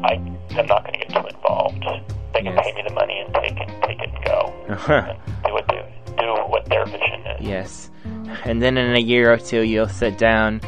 [0.04, 1.84] I am not going to get too involved.
[2.32, 2.64] They can Yes.
[2.64, 5.84] pay me the money and take it, take it and go, and do what they,
[6.18, 7.40] do what their vision is.
[7.46, 7.90] Yes.
[8.44, 10.60] And then in a year or two, you'll sit down,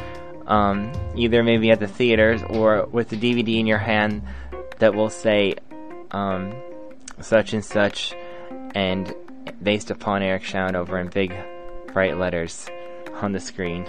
[0.47, 4.23] um, either maybe at the theaters or with the DVD in your hand
[4.79, 5.55] that will say,
[6.13, 6.55] um,
[7.21, 8.15] such and such,
[8.75, 9.15] and
[9.63, 11.33] based upon Eric Shanower in big,
[11.93, 12.69] bright letters
[13.23, 13.87] on the screen.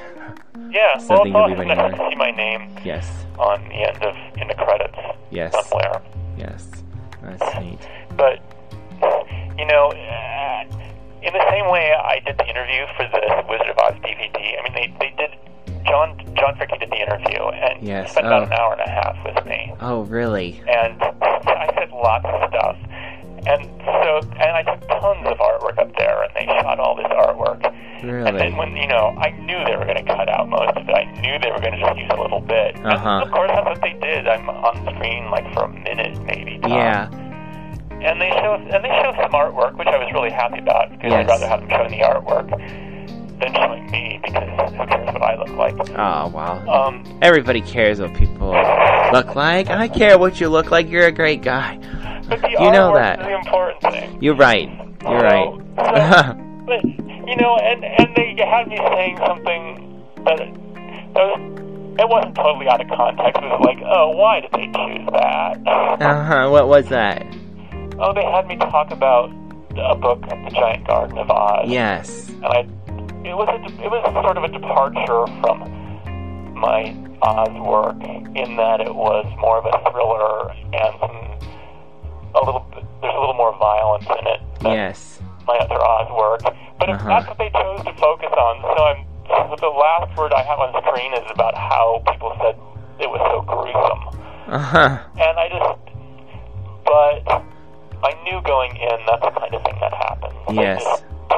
[0.72, 3.10] Yeah, well, Something it's to awesome be to see my name Yes.
[3.38, 4.98] on the end of in the credits
[5.32, 5.54] Yes.
[5.54, 6.02] somewhere.
[6.38, 6.68] Yes.
[7.22, 7.80] That's neat.
[8.16, 8.40] But
[9.58, 10.64] you know, uh,
[11.22, 14.58] in the same way I did the interview for the Wizard of Oz DVD.
[14.60, 15.32] I mean, they they did.
[15.86, 18.46] John John Fricke did the interview and Yes, spent about oh.
[18.46, 20.62] an hour and a half with me, Oh, really?
[20.68, 22.78] and I said lots of stuff.
[23.48, 23.64] And
[24.04, 27.64] so, and I took tons of artwork up there, and they shot all this artwork.
[28.04, 28.28] Really?
[28.30, 30.84] And then when, you know, I knew they were going to cut out most of
[30.88, 30.92] it.
[30.94, 32.76] I knew they were going to just use a little bit.
[32.86, 33.22] Uh-huh.
[33.24, 34.28] Of course, that's what they did.
[34.28, 36.60] I'm on screen like for a minute, maybe.
[36.60, 36.70] tops.
[36.74, 37.10] Yeah.
[38.04, 41.10] And they show and they show some artwork, which I was really happy about because
[41.12, 41.26] Yes.
[41.26, 42.50] I'd rather have them showing the artwork
[43.40, 45.74] than showing me because who cares what I look like?
[45.98, 46.64] Oh, wow.
[46.68, 48.50] Um, Everybody cares what people
[49.12, 49.70] look like.
[49.72, 50.88] I care what you look like.
[50.90, 51.80] You're a great guy.
[52.30, 53.20] You know that.
[53.20, 54.22] the important thing.
[54.22, 54.70] You're right.
[55.04, 55.54] You're right.
[55.78, 61.54] So- But you know, and and they had me saying something that that was
[62.00, 63.42] it wasn't totally out of context.
[63.42, 65.62] It was like, oh, why did they choose that?
[65.66, 66.50] uh huh.
[66.50, 67.26] What was that?
[68.00, 69.30] oh, they had me talk about
[69.78, 71.70] a book, The Giant Garden of Oz.
[71.70, 72.28] Yes.
[72.30, 72.60] and I
[73.24, 75.60] it was a, it was sort of a departure from
[76.60, 77.96] my Oz work
[78.36, 81.57] in that it was more of a thriller and some
[82.36, 82.66] a little
[83.02, 85.20] there's a little more violence in it Yes.
[85.48, 86.42] my other Oz work.
[86.80, 87.08] But if Uh-huh.
[87.10, 90.60] that's what they chose to focus on, so I'm so the last word I have
[90.60, 92.56] on screen is about how people said
[93.00, 94.98] it was so gruesome, Uh huh.
[95.20, 95.80] and I just
[96.86, 97.44] but
[98.04, 100.34] I knew going in that's the kind of thing that happens.
[100.52, 100.84] Yes.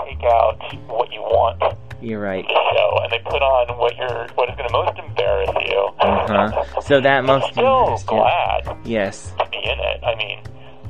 [0.06, 1.62] take out what you want
[2.02, 2.46] You're right.
[2.48, 5.90] the show, and they put on what you're what is going to most embarrass you.
[6.00, 6.82] Uh-huh.
[6.82, 9.34] So that most I'm still glad Yes.
[9.40, 10.04] to be in it.
[10.04, 10.40] I mean,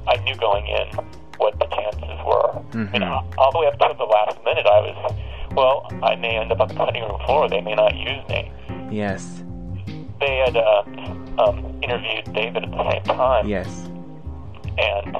[0.09, 0.87] I knew going in
[1.37, 2.51] what the chances were.
[2.71, 3.09] Mhm.
[3.09, 5.13] All- all the way up to the last minute, I was,
[5.53, 7.47] well, I may end up on the cutting room floor.
[7.47, 8.51] They may not use me.
[8.89, 9.43] Yes.
[10.19, 10.83] They had uh,
[11.37, 13.89] um, interviewed David at the same time, Yes.
[14.77, 15.15] and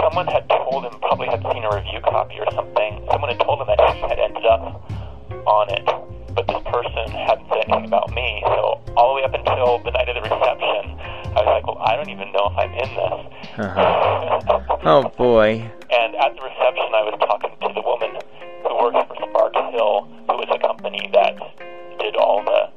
[0.00, 3.04] someone had told him, probably had seen a review copy or something.
[3.10, 4.80] Someone had told him that he had ended up
[5.46, 5.86] on it,
[6.38, 8.40] but this person hadn't said anything about me.
[8.46, 10.94] So all the way up until the night of the reception,
[11.34, 13.58] I was like, well, I don't even know if I'm in this.
[13.58, 14.74] Uh-huh.
[14.84, 15.58] Oh boy.
[15.90, 18.14] And at the reception, I was talking to the woman
[18.62, 21.34] who works for Spark Hill, who was a company that
[21.98, 22.70] did all the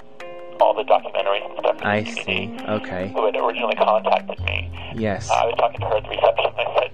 [0.59, 2.57] all the documentaries and stuff I the see.
[2.67, 3.13] Okay.
[3.13, 4.71] who had originally contacted me.
[4.95, 5.29] Yes.
[5.29, 6.49] I was talking to her at the reception.
[6.57, 6.91] I said,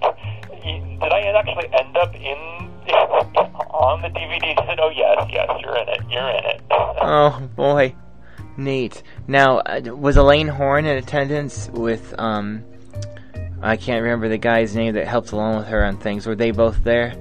[1.00, 5.88] "Did I actually end up in on the DVD?" Said, "Oh yes, yes, you're in
[5.88, 6.00] it.
[6.10, 7.94] You're in it." Oh boy.
[8.56, 9.02] Neat.
[9.28, 12.64] Now, uh, was Elaine Horn in attendance with um
[13.62, 16.26] I can't remember the guy's name that helped along with her on things.
[16.26, 17.14] Were they both there?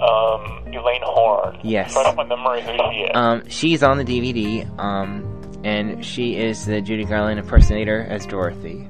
[0.00, 1.58] um, Elaine Horn.
[1.62, 1.94] Yes.
[1.96, 3.10] Right off my memory, who she is.
[3.14, 8.88] Um, she's on the DVD, um, and she is the Judy Garland impersonator as Dorothy.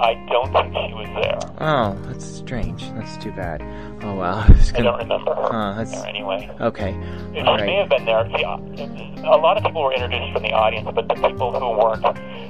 [0.00, 1.38] I don't think she was there.
[1.60, 2.88] Oh, that's strange.
[2.92, 3.60] That's too bad.
[4.02, 4.36] Oh well.
[4.48, 5.02] I was I don't gonna...
[5.02, 6.48] remember her Huh, that's- there anyway.
[6.60, 6.92] Okay.
[7.34, 8.24] She All may have been there.
[8.36, 12.02] See, a lot of people were introduced from the audience, but the people who weren't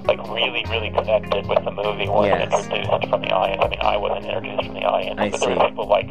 [0.06, 2.64] like really, really connected with the movie weren't Yes.
[2.66, 3.62] introduced from the audience.
[3.64, 5.58] I mean, I wasn't introduced from the audience, I but there see.
[5.58, 6.08] were people like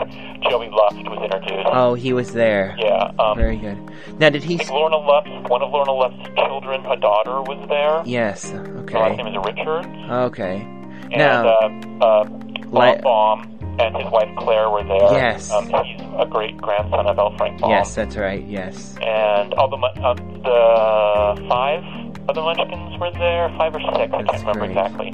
[0.50, 1.69] Joey Luft was introduced.
[1.71, 2.76] Oh, he was there.
[2.80, 3.12] Yeah.
[3.19, 3.78] Um, Very good.
[4.19, 4.58] Now, did he?
[4.69, 8.02] Lorna Luft, one of Lorna Luft's children, a daughter, was there.
[8.06, 8.52] Yes.
[8.52, 8.93] Okay.
[8.93, 9.86] Her last name is Richard.
[10.12, 10.65] Okay.
[11.11, 12.23] And Now- uh, uh,
[12.69, 15.11] Bob Baum and his wife Claire were there.
[15.13, 15.51] Yes.
[15.51, 17.35] Um, he's a great grandson of L.
[17.37, 17.69] Frank Baum.
[17.71, 18.43] Yes, that's right.
[18.45, 18.95] Yes.
[19.01, 21.83] And all the um, the five
[22.27, 24.71] of the Munchkins were there, five or six, I can't remember great.
[24.71, 25.13] exactly,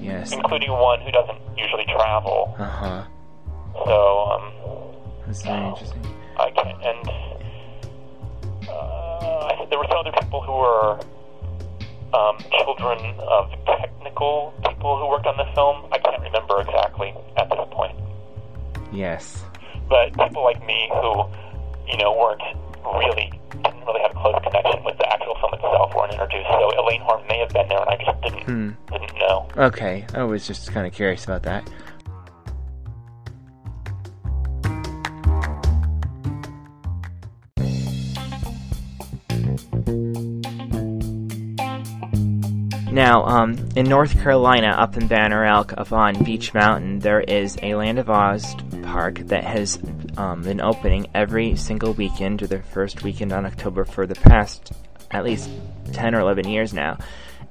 [0.00, 0.32] Yes.
[0.32, 2.54] including one who doesn't usually travel.
[2.58, 3.04] Uh huh.
[3.84, 4.52] So um,
[5.26, 6.06] That's very interesting.
[6.38, 7.08] I can't and
[8.68, 8.72] uh,
[9.48, 10.98] I there were some other people who were
[12.14, 15.86] um, children of technical people who worked on the film.
[15.92, 17.96] I can't remember exactly at this point,
[18.92, 19.42] Yes.
[19.88, 21.24] but people like me who,
[21.90, 22.42] you know, weren't
[22.84, 26.48] really didn't really have a close connection with the actual film itself weren't introduced.
[26.50, 28.70] So Elaine Horn may have been there, and I just didn't Hmm.
[28.92, 29.46] didn't know.
[29.56, 30.04] Okay.
[30.14, 31.68] I was just kind of curious about that.
[42.92, 47.56] Now, um, in North Carolina, up in Banner Elk, up on Beech Mountain, there is
[47.62, 49.78] a Land of Oz park that has
[50.18, 54.74] um, been opening every single weekend or the first weekend on October for the past
[55.10, 55.48] at least
[55.92, 56.98] 10 or 11 years now.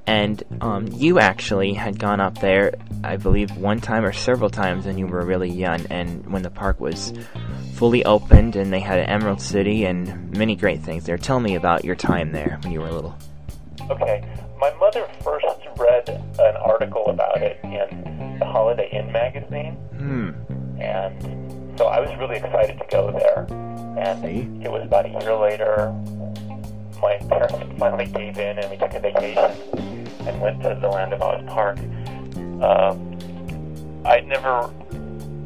[0.05, 4.85] And um, you actually had gone up there, I believe, one time or several times
[4.85, 7.13] when you were really young, and when the park was
[7.73, 11.17] fully opened and they had an Emerald City and many great things there.
[11.17, 13.17] Tell me about your time there when you were little.
[13.91, 14.23] Okay,
[14.57, 15.45] my mother first
[15.77, 16.07] read
[16.39, 19.73] an article about it in the Holiday Inn magazine.
[19.97, 20.29] Hmm.
[20.79, 23.45] and so I was really excited to go there.
[23.99, 24.63] And See?
[24.63, 25.91] it was about a year later,
[27.01, 29.51] my parents finally gave in, and we took a vacation
[30.25, 31.77] and went to the Land of Oz Park.
[32.63, 33.17] Um,
[34.05, 34.71] I'd never,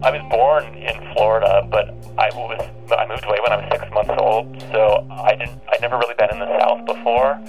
[0.04, 3.92] I was born in Florida, but I was I moved away when I was six
[3.92, 7.40] months old, so I didn't, I'd never really been in the South before.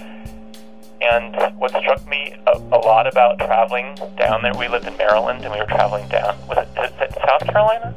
[1.01, 5.45] And what struck me a, a lot about traveling down there, we lived in Maryland,
[5.45, 6.35] and we were traveling down.
[6.49, 7.95] Was it, is it South Carolina?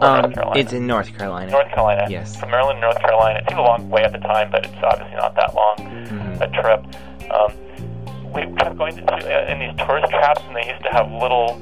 [0.00, 0.60] Um, North Carolina?
[0.60, 1.50] it's in North Carolina.
[1.50, 2.06] North Carolina.
[2.08, 2.36] Yes.
[2.36, 3.40] From Maryland to North Carolina.
[3.40, 6.40] It seemed a long way at the time, but it's obviously not that long Mhm.
[6.40, 6.84] a trip.
[7.30, 7.52] Um,
[8.32, 11.60] we kept going to, uh, in these tourist traps, and they used to have little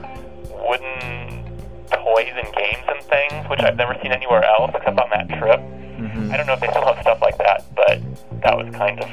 [0.68, 1.42] wooden
[1.90, 5.60] toys and games and things, which I've never seen anywhere else except on that trip.
[5.98, 6.32] Mhm.
[6.32, 7.98] I don't know if they still have stuff like that, but
[8.42, 9.08] that was kind of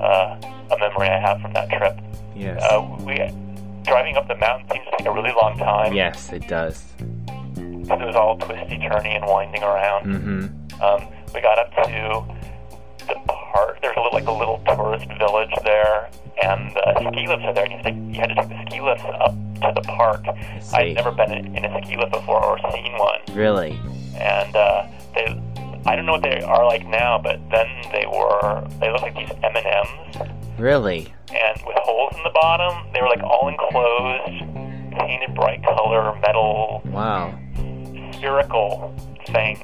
[0.00, 0.34] uh,
[0.72, 1.98] a memory I have from that trip.
[2.34, 2.62] Yes.
[2.62, 3.16] Uh, we
[3.84, 5.92] driving up the mountain seems to take a really long time.
[5.92, 6.84] yes, it does.
[7.54, 10.04] because it was all twisty, turny, and winding around.
[10.06, 10.82] Mm-hmm.
[10.82, 12.24] Um, we got up to
[13.06, 13.78] the park.
[13.82, 16.08] There's a little like a little tourist village there,
[16.42, 17.64] and the ski lifts are there.
[17.64, 20.24] And you, had to- you had to take the ski lifts up to the park.
[20.74, 23.78] I'd never been in, in a ski lift before or seen one, Really?
[24.16, 25.40] and uh, they.
[25.84, 28.64] I don't know what they are like now, but then they were.
[28.80, 30.16] They look like these M and M's,
[30.58, 31.12] Really?
[31.34, 32.86] and with holes in the bottom.
[32.92, 37.38] They were like all enclosed, painted bright color metal Wow.
[38.14, 38.94] spherical
[39.26, 39.58] things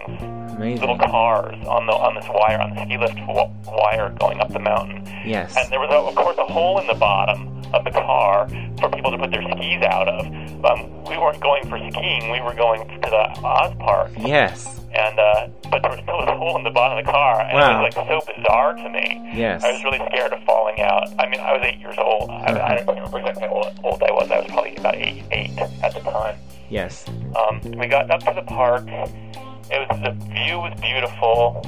[0.58, 4.48] little cars on the on this wire on the ski lift w- wire going up
[4.52, 5.04] the mountain.
[5.24, 5.56] Yes.
[5.56, 8.48] And there was, a, of course, a hole in the bottom of the car
[8.80, 10.26] for people to put their skis out of.
[10.64, 14.10] Um, we weren't going for skiing; we were going to the Oz Park.
[14.18, 14.77] Yes.
[14.94, 17.52] And uh, but there was still a hole in the bottom of the car, and
[17.54, 17.84] Wow.
[17.84, 19.20] it was like so bizarre to me.
[19.34, 19.62] Yes.
[19.62, 21.08] I was really scared of falling out.
[21.18, 22.30] I mean, I was eight years old.
[22.30, 24.30] I, I don't remember exactly how old, old I was.
[24.30, 26.36] I was probably about eight, eight at the time.
[26.70, 27.04] Yes.
[27.36, 28.86] Um, we got up to the park.
[28.88, 31.60] It was the view was beautiful.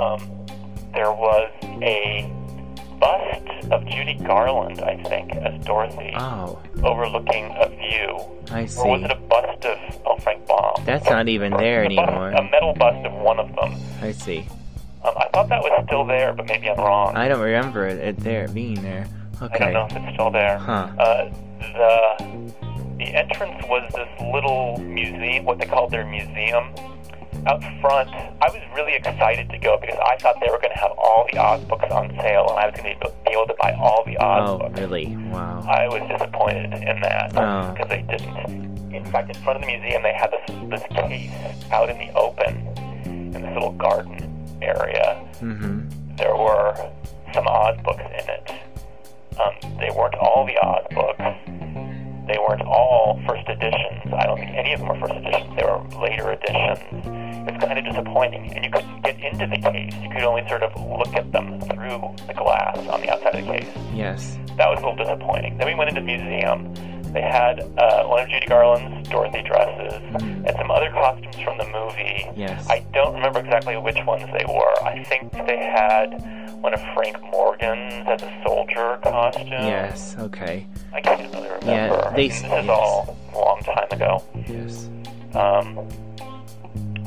[0.00, 0.18] Um,
[0.94, 1.50] there was
[1.82, 2.32] a
[2.98, 8.18] bust of Judy Garland, I think, as Dorothy, Oh, overlooking a view.
[8.50, 8.80] I see.
[8.80, 9.97] Or was it a bust of
[10.28, 10.84] Frank Baum?
[10.84, 12.30] That's not even there a, bust, anymore.
[12.32, 13.74] a metal bust of one of them.
[14.02, 14.46] I see.
[15.04, 17.16] Um, I thought that was still there, but maybe I'm wrong.
[17.16, 19.08] I don't remember it, it there being there.
[19.40, 19.64] Okay.
[19.66, 20.58] I don't know if it's still there.
[20.58, 20.88] Huh.
[20.98, 22.52] Uh, the
[22.98, 26.74] the entrance was this little museum, what they called their museum.
[27.46, 30.78] Out front, I was really excited to go because I thought they were going to
[30.80, 33.54] have all the Oz books on sale, and I was going to be able to
[33.60, 34.74] buy all the Oz Oh, books.
[34.76, 35.16] Oh, really?
[35.30, 35.64] Wow.
[35.68, 37.72] I was disappointed in that Oh.
[37.72, 38.77] because they didn't.
[38.94, 41.30] In fact, in front of the museum, they had this this case
[41.72, 42.66] out in the open
[43.06, 44.24] in this little garden
[44.62, 46.16] area Mm-hmm.
[46.16, 46.74] there were
[47.32, 48.50] some Oz books in it.
[49.38, 51.22] Um, they weren't all the Oz books.
[52.26, 54.12] They weren't all first editions.
[54.12, 55.54] I don't think any of them were first editions.
[55.56, 57.06] They were later editions.
[57.48, 59.94] It was kind of disappointing, and you couldn't get into the case.
[60.02, 63.46] You could only sort of look at them through the glass on the outside of
[63.46, 63.68] the case.
[63.94, 64.36] Yes.
[64.58, 65.56] That was a little disappointing.
[65.56, 66.74] Then we went into the museum.
[67.18, 71.64] They had uh, one of Judy Garland's Dorothy dresses and some other costumes from the
[71.64, 72.24] movie.
[72.36, 72.64] Yes.
[72.70, 74.82] I don't remember exactly which ones they were.
[74.84, 79.48] I think they had one of Frank Morgan's as a soldier costume.
[79.48, 80.14] Yes.
[80.20, 80.68] Okay.
[80.92, 81.66] I can't really remember.
[81.66, 84.22] Yeah, they- this is all a long time ago.
[84.46, 84.88] Yes.
[85.34, 85.74] Um,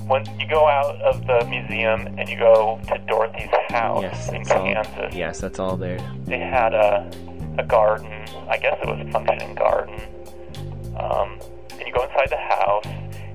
[0.10, 4.28] when you go out of the museum and you go to Dorothy's house Yes.
[4.28, 4.68] in It's all,
[5.14, 6.00] yes, that's all there.
[6.26, 7.10] they had a
[7.58, 8.12] a garden.
[8.50, 9.96] I guess it was a functioning garden.
[10.98, 11.40] Um,
[11.72, 12.86] and you go inside the house.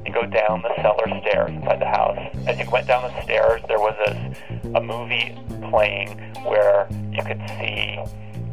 [0.07, 2.19] You go down the cellar stairs inside the house.
[2.47, 5.37] As you went down the stairs, there was a, a movie
[5.71, 7.99] playing where you could see,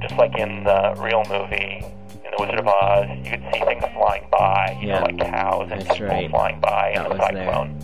[0.02, 1.86] just like in the real movie,
[2.26, 5.00] in The Wizard of Oz, you could see things flying by, you Yeah.
[5.00, 6.30] know, like cows and That's people right.
[6.32, 7.46] flying by That in the was there.
[7.46, 7.78] cyclone.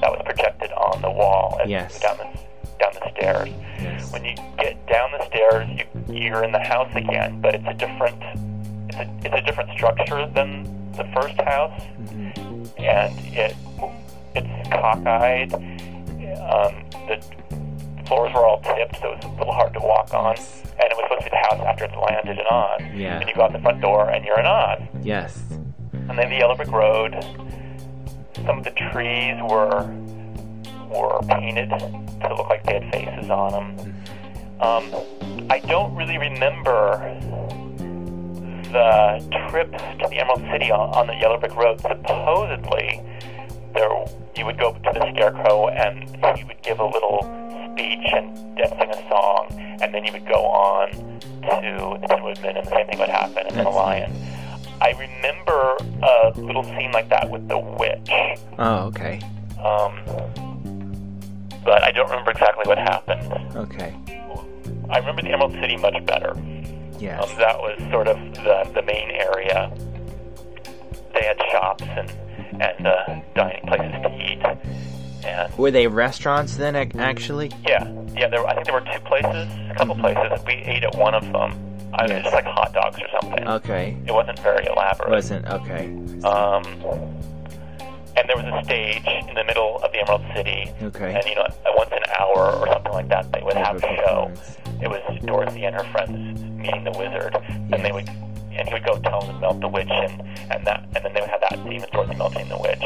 [0.00, 2.00] That was projected on the wall as Yes.
[2.00, 2.26] down the
[2.78, 3.48] down the stairs.
[3.80, 4.12] Yes.
[4.12, 5.68] When you get down the stairs,
[6.08, 8.16] you, you're in the house again, but it's a different
[8.88, 12.68] it's a, it's a different structure than the first house, Mhm.
[12.78, 13.56] and it
[14.34, 15.54] it's cockeyed.
[15.54, 17.22] Um, the
[18.06, 20.36] floors were all tipped, so it was a little hard to walk on.
[20.36, 22.80] And it was supposed to be the house after it's landed in Oz.
[22.94, 23.20] Yeah.
[23.20, 24.80] And you go out the front door, and you're in Oz.
[25.02, 25.42] Yes.
[25.92, 27.14] And then the Yellow Brick Road.
[28.44, 29.84] Some of the trees were
[30.92, 33.94] were painted to look like they had faces on them.
[34.60, 34.92] Um,
[35.50, 36.98] I don't really remember
[38.72, 41.80] the trip to the Emerald City on, on the Yellow Brick Road.
[41.80, 43.00] Supposedly,
[43.74, 43.90] there
[44.36, 47.20] you would go to the Scarecrow and he would give a little
[47.72, 49.46] speech and, sing a song,
[49.80, 53.08] and then you would go on to the Tin Woodman, and the same thing would
[53.08, 54.12] happen, and then That's lion.
[54.80, 58.10] I remember a little scene like that with the witch,
[58.58, 59.20] Oh, okay.
[59.58, 60.51] um,
[61.72, 63.56] but I don't remember exactly what happened.
[63.56, 63.96] Okay.
[64.90, 66.36] I remember the Emerald City much better.
[67.00, 67.22] Yes.
[67.22, 69.72] Um, that was sort of the, the main area.
[71.14, 72.12] They had shops and
[72.60, 77.50] and uh, dining places to eat, and Were they restaurants then, actually?
[77.66, 78.28] yeah, yeah.
[78.28, 80.44] There, I think there were two places, a couple places.
[80.46, 81.58] We ate at one of them.
[81.94, 82.24] I was Yes.
[82.24, 83.48] just like hot dogs or something.
[83.48, 83.96] Okay.
[84.06, 85.08] It wasn't very elaborate.
[85.08, 85.86] It Wasn't okay.
[86.24, 86.64] Um,
[88.16, 91.14] and there was a stage in the middle of the Emerald City, Okay.
[91.14, 91.46] and you know,
[91.76, 94.30] once an hour or something like that, they would have a show.
[94.80, 98.84] It was Dorothy and her friends meeting the wizard, and they would, and he would
[98.84, 101.40] go tell them to melt the witch, and and that, and then they would have
[101.40, 102.82] that scene with Dorothy melting the witch,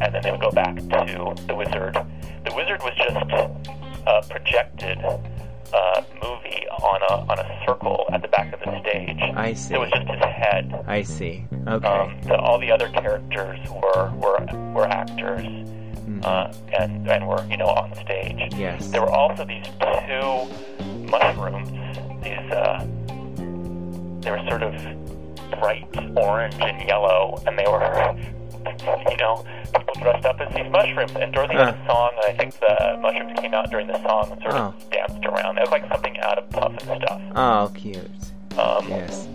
[0.00, 1.94] and then they would go back to the wizard.
[2.44, 3.16] The wizard was just
[4.06, 4.98] a projected
[5.72, 9.18] uh, movie on a on a circle at the back of the stage.
[9.34, 9.74] I see.
[9.74, 10.84] It was just his head.
[10.86, 11.44] I see.
[11.66, 11.86] Okay.
[11.86, 15.46] Um, the, all the other characters were were were actors,
[16.24, 18.54] uh, and and were you know on stage.
[18.54, 18.88] Yes.
[18.88, 20.48] There were also these two
[21.10, 21.70] mushrooms.
[22.22, 22.86] These uh,
[24.20, 24.74] they were sort of
[25.60, 25.86] bright
[26.16, 28.16] orange and yellow, and they were
[29.10, 29.44] you know
[29.74, 31.12] people dressed up as these mushrooms.
[31.14, 31.86] And Dorothy had a Huh.
[31.86, 34.88] song, and I think the mushrooms came out during the song and sort of Oh.
[34.90, 35.58] danced around.
[35.58, 37.20] It was like something out of Puff and stuff.
[37.34, 38.10] Oh, cute.
[38.58, 39.28] Um, Yes.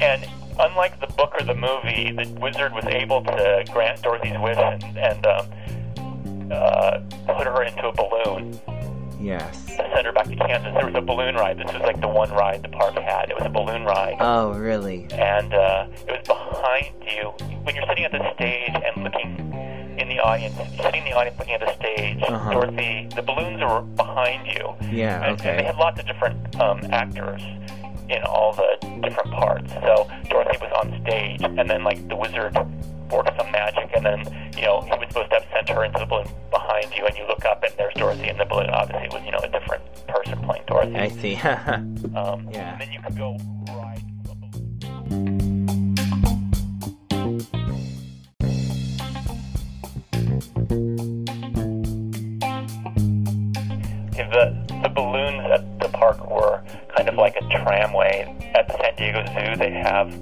[0.00, 0.26] and
[0.58, 4.82] unlike the book or the movie, the wizard was able to grant Dorothy's wish and,
[4.98, 5.46] and um,
[6.52, 8.58] uh, put her into a balloon
[9.20, 9.66] Yes.
[9.76, 10.72] send her back to Kansas.
[10.74, 11.58] There was a balloon ride.
[11.58, 13.30] This was like the one ride the park had.
[13.30, 14.16] It was a balloon ride.
[14.20, 15.06] Oh, really?
[15.12, 17.30] and uh, it was behind you.
[17.62, 19.36] When you're sitting at the stage and looking
[19.98, 22.52] in the audience, sitting in the audience looking at the stage, Uh-huh.
[22.52, 24.74] Dorothy, the balloons are behind you.
[24.90, 25.22] Yeah.
[25.24, 27.42] And, and they had lots of different um, actors
[28.08, 28.70] in all the
[29.02, 29.72] different parts.
[29.72, 32.54] So Dorothy was on stage, and then like the wizard
[33.10, 34.18] worked some magic, and then
[34.56, 37.16] you know he was supposed to have sent her into the balloon behind you, and
[37.16, 38.70] you look up, and there's Dorothy in the balloon.
[38.70, 40.96] Obviously, it was you know a different person playing Dorothy.
[40.96, 41.34] I see.
[42.18, 42.72] Um, Yeah.
[42.72, 43.36] And then you could go
[43.68, 44.02] ride
[54.38, 56.62] The, the balloons at the park were
[56.96, 58.34] kind of like a tramway.
[58.54, 60.14] At the San Diego Zoo, they have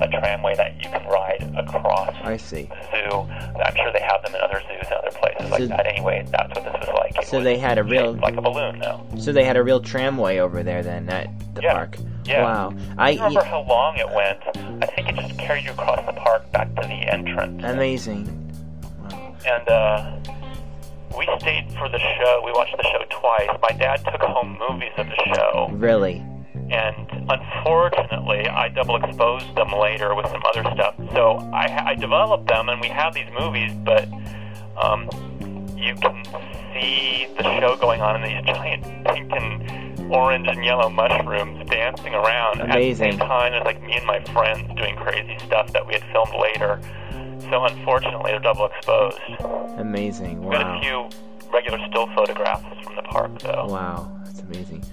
[0.00, 2.68] a tramway that you can ride across I see.
[2.92, 3.16] the zoo.
[3.60, 5.86] I'm sure they have them in other zoos and other places like that.
[5.86, 7.16] Anyway, that's what this was like.
[7.18, 9.04] It So they had a real- like a balloon, though.
[9.18, 11.72] So they had a real tramway over there then at the Yeah.
[11.74, 11.96] park.
[12.24, 12.42] Yeah.
[12.42, 12.74] Wow.
[12.98, 14.82] I I don't remember how long it went.
[14.82, 17.62] I think it just carried you across the park back to the entrance.
[17.64, 18.26] amazing.
[19.10, 19.34] Wow.
[19.46, 20.16] And uh,
[21.16, 22.42] we stayed for the show.
[22.44, 23.50] We watched the show twice.
[23.62, 26.24] My dad took home movies of the show, Really?
[26.70, 30.94] and unfortunately, I double exposed them later with some other stuff.
[31.12, 34.08] So I, I developed them, and we have these movies, but
[34.80, 35.08] um,
[35.76, 36.24] you can
[36.74, 42.14] see the show going on, and these giant pink and orange and yellow mushrooms dancing
[42.14, 42.70] around Amazing.
[42.70, 45.94] at the same time as like me and my friends doing crazy stuff that we
[45.94, 46.80] had filmed later.
[47.50, 49.18] So unfortunately, they're double exposed.
[49.78, 50.42] Amazing.
[50.44, 51.08] We got a few
[51.52, 53.66] regular still photographs from the park, though.
[53.66, 54.12] Wow.
[54.24, 54.84] That's amazing.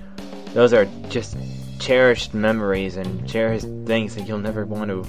[0.54, 1.36] Those are just
[1.80, 5.06] cherished memories and cherished things that you'll never want to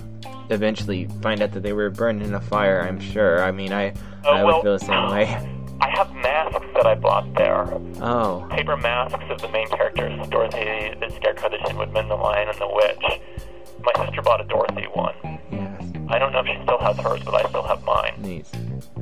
[0.51, 2.81] eventually find out that they were burned in a fire.
[2.81, 3.43] I'm sure.
[3.43, 3.93] I mean, I
[4.27, 5.25] Oh, I well, would feel the same way.
[5.83, 7.65] I have masks that I bought there.
[8.01, 12.49] Oh, Paper masks of the main characters Dorothy, the Scarecrow, the Tin Woodman, the Lion,
[12.49, 13.21] and the Witch.
[13.85, 15.15] My sister bought a Dorothy one.
[15.53, 15.64] yes,
[16.09, 18.15] I don't know if she still has hers, but I still have mine.
[18.19, 18.47] neat.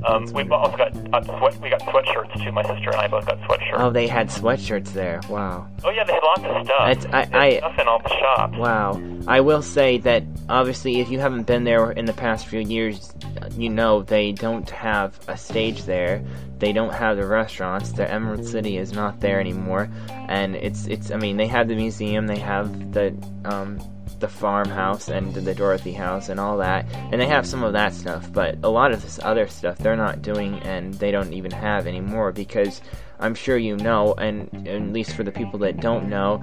[0.07, 1.61] Um, we've also got uh, sweat.
[1.61, 2.50] We got sweatshirts too.
[2.53, 3.74] My sister and I both got sweatshirts.
[3.78, 5.20] Oh, they had sweatshirts there.
[5.28, 5.68] Wow.
[5.84, 6.90] Oh yeah, they had lots of stuff.
[6.90, 8.57] It's- I- I- stuff in all the shops.
[8.59, 9.00] Wow.
[9.28, 13.12] I will say that obviously, if you haven't been there in the past few years,
[13.57, 16.22] you know they don't have a stage there.
[16.59, 17.92] They don't have the restaurants.
[17.92, 19.88] The Emerald City is not there anymore,
[20.28, 21.11] and it's it's.
[21.11, 22.26] I mean, they have the museum.
[22.28, 23.80] They have the um,
[24.22, 27.92] the farmhouse and the Dorothy house and all that, and they have some of that
[27.92, 28.32] stuff.
[28.32, 31.86] But a lot of this other stuff they're not doing, and they don't even have
[31.86, 32.80] anymore because
[33.20, 36.42] I'm sure you know, and at least for the people that don't know,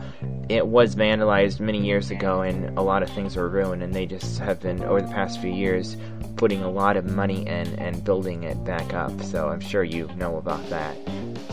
[0.50, 4.06] it was vandalized many years ago, and a lot of things were ruined, and they
[4.06, 5.98] just have been over the past few years
[6.36, 9.22] putting a lot of money in and building it back up.
[9.24, 10.96] So I'm sure you know about that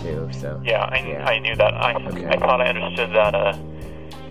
[0.02, 0.28] too.
[0.32, 1.24] So Yeah, I, Yeah.
[1.24, 1.74] I knew that.
[1.74, 2.26] I Okay.
[2.26, 3.56] I thought I understood that uh,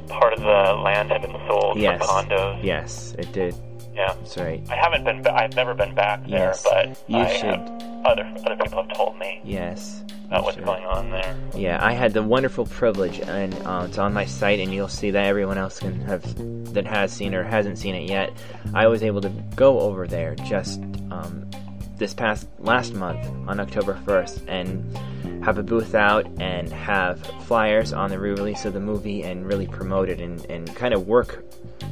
[0.07, 2.63] part of the land had been sold yes, for condos.
[2.63, 3.55] yes, it did.
[3.93, 4.13] Yeah.
[4.13, 4.61] That's right.
[4.69, 5.21] I haven't been.
[5.21, 7.45] Ba- I've never been back there, Yes, but you I should.
[7.45, 10.03] Have, other other people have told me Yes.
[10.25, 10.65] about what's Sure.
[10.65, 11.35] going on there.
[11.55, 15.11] Yeah, I had the wonderful privilege, and uh, it's on my site, and you'll see
[15.11, 18.31] that everyone else can have that has seen or hasn't seen it yet.
[18.73, 21.49] I was able to go over there just um,
[21.97, 24.97] this past last month on October first, and
[25.43, 29.67] have a booth out and have flyers on the re-release of the movie, and really
[29.67, 31.43] promote it and, and kind of work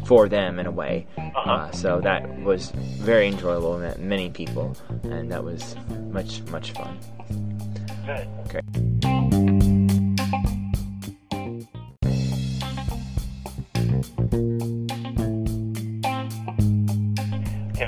[0.05, 1.05] for them in a way.
[1.17, 1.51] Uh-huh.
[1.51, 3.77] Uh, so that was very enjoyable.
[3.77, 5.75] Met many people, and that was
[6.11, 6.97] much much fun.
[8.05, 8.27] Good.
[8.47, 8.61] Okay.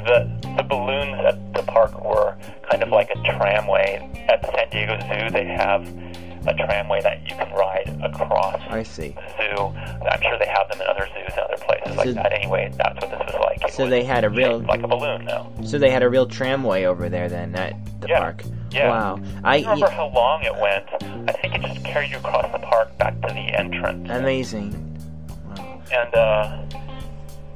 [0.06, 1.45] The the balloons at the
[1.76, 2.36] park were
[2.72, 4.10] kind of like a tramway.
[4.30, 5.86] At the San Diego Zoo, they have
[6.48, 9.10] a tramway that you can ride across I see.
[9.38, 9.62] the zoo.
[10.10, 12.32] I'm sure they have them in other zoos and other places like that.
[12.34, 13.64] Anyway, that's what this was like.
[13.70, 15.52] It So was they had a real like a balloon, though.
[15.66, 18.20] So they had a real tramway over there then at the Yeah.
[18.20, 18.44] park.
[18.72, 18.90] Yeah.
[18.90, 19.20] Wow.
[19.44, 20.86] I I don't remember how long it went.
[21.30, 24.08] I think it just carried you across the park back to the entrance.
[24.10, 24.72] amazing.
[25.56, 25.82] Wow.
[25.92, 26.58] and uh,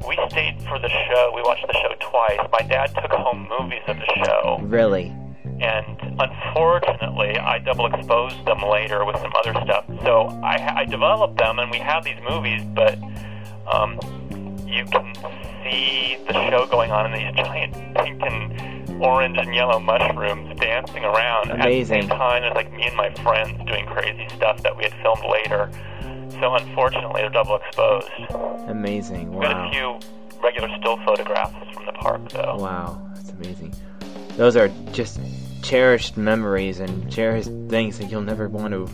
[0.10, 1.32] we stayed for the show.
[1.36, 2.40] We watched the show twice.
[2.52, 5.14] My dad took home movies of the show, Really?
[5.62, 5.86] and
[6.20, 9.86] unfortunately, I double exposed them later with some other stuff.
[10.04, 12.98] So I, I developed them, and we have these movies, but
[13.72, 14.00] um,
[14.68, 15.14] you can
[15.64, 21.04] see the show going on, and these giant pink and orange and yellow mushrooms dancing
[21.06, 21.52] around.
[21.52, 22.00] Amazing.
[22.00, 24.84] At the same time, there's like me and my friends doing crazy stuff that we
[24.84, 25.70] had filmed later.
[26.32, 28.08] So unfortunately, they're double exposed.
[28.68, 29.34] Amazing.
[29.34, 30.00] We got a few
[30.44, 32.58] regular still photographs from the park, though.
[32.58, 33.02] Wow.
[33.16, 33.74] That's amazing.
[34.38, 35.20] Those are just
[35.62, 38.88] cherished memories and cherished things that you'll never want to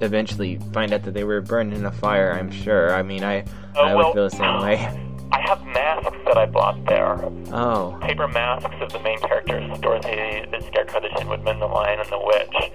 [0.00, 2.94] eventually find out that they were burned in a fire, I'm sure.
[2.94, 3.44] I mean, I
[3.76, 4.74] Oh, I would well, feel the same way.
[5.32, 7.16] I have masks that I bought there.
[7.52, 7.96] Oh.
[8.02, 12.08] Paper masks of the main characters Dorothy, the Scarecrow, the Tin Woodman, the Lion, and
[12.08, 12.72] the Witch.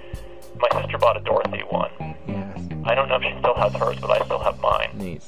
[0.60, 1.90] My sister bought a Dorothy one.
[2.28, 2.43] Yes.
[2.86, 4.90] I don't know if she still has hers, but I still have mine.
[4.96, 5.22] Neat.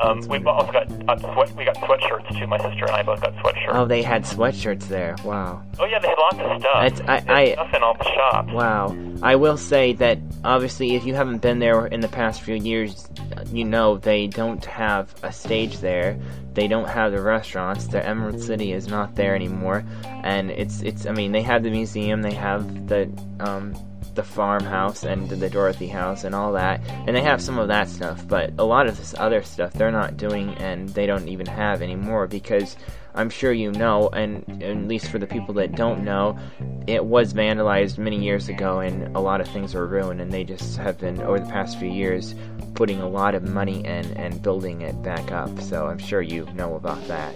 [0.00, 1.54] Um, we've also got uh, sweat.
[1.56, 2.46] We got sweatshirts too.
[2.46, 3.70] My sister and I both got sweatshirts.
[3.74, 5.16] Oh, they had sweatshirts there.
[5.24, 5.62] Wow.
[5.78, 6.84] Oh yeah, they had lots of stuff.
[6.86, 8.52] It's- I- I- stuff in all the shops.
[8.52, 8.96] Wow.
[9.22, 13.08] I will say that obviously, if you haven't been there in the past few years,
[13.52, 16.18] you know they don't have a stage there.
[16.54, 17.86] They don't have the restaurants.
[17.86, 19.84] The Emerald City is not there anymore,
[20.24, 21.06] and it's it's.
[21.06, 22.22] I mean, they have the museum.
[22.22, 23.74] They have the um,
[24.14, 27.88] the farmhouse and the Dorothy house and all that, and they have some of that
[27.88, 28.26] stuff.
[28.26, 31.82] But a lot of this other stuff they're not doing, and they don't even have
[31.82, 32.76] anymore because.
[33.12, 36.38] I'm sure you know, and at least for the people that don't know,
[36.86, 40.44] it was vandalized many years ago, and a lot of things were ruined, and they
[40.44, 42.36] just have been over the past few years
[42.74, 45.60] putting a lot of money in and building it back up.
[45.60, 47.34] So I'm sure you know about that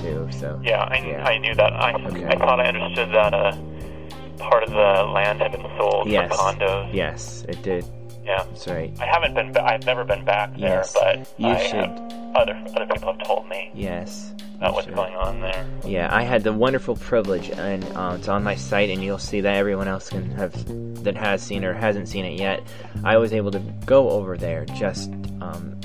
[0.00, 0.28] too.
[0.30, 1.24] So Yeah, I, Yeah.
[1.24, 1.72] I knew that.
[1.72, 2.24] I Okay.
[2.24, 3.56] I thought I understood that uh,
[4.38, 4.76] part of the
[5.12, 6.92] land had been sold yes, for condos.
[6.94, 7.84] yes, it did.
[8.24, 8.44] Yeah.
[8.44, 8.92] That's right.
[9.00, 9.52] I haven't been.
[9.52, 11.76] Ba- I've never been back there, Yes, but you I should.
[11.76, 14.34] Have, other other people have told me Yes.
[14.56, 14.94] about what's should.
[14.96, 15.66] going on there.
[15.86, 19.40] Yeah, I had the wonderful privilege, and uh, it's on my site, and you'll see
[19.40, 20.52] that everyone else can have
[21.04, 22.60] that has seen or hasn't seen it yet.
[23.02, 25.10] I was able to go over there just
[25.40, 25.77] um,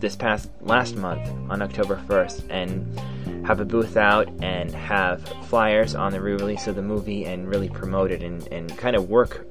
[0.00, 2.98] this past last month on October first, and
[3.46, 7.68] have a booth out and have flyers on the re-release of the movie, and really
[7.68, 9.46] promote it and, and kind of work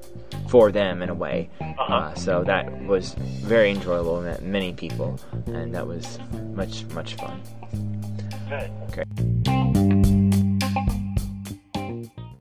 [0.47, 1.49] for them in a way.
[1.61, 1.93] Uh-huh.
[1.93, 4.17] Uh, so that was very enjoyable.
[4.17, 6.19] And met many people, and that was
[6.53, 7.41] much much fun.
[8.49, 8.71] Good.
[8.89, 9.58] Okay.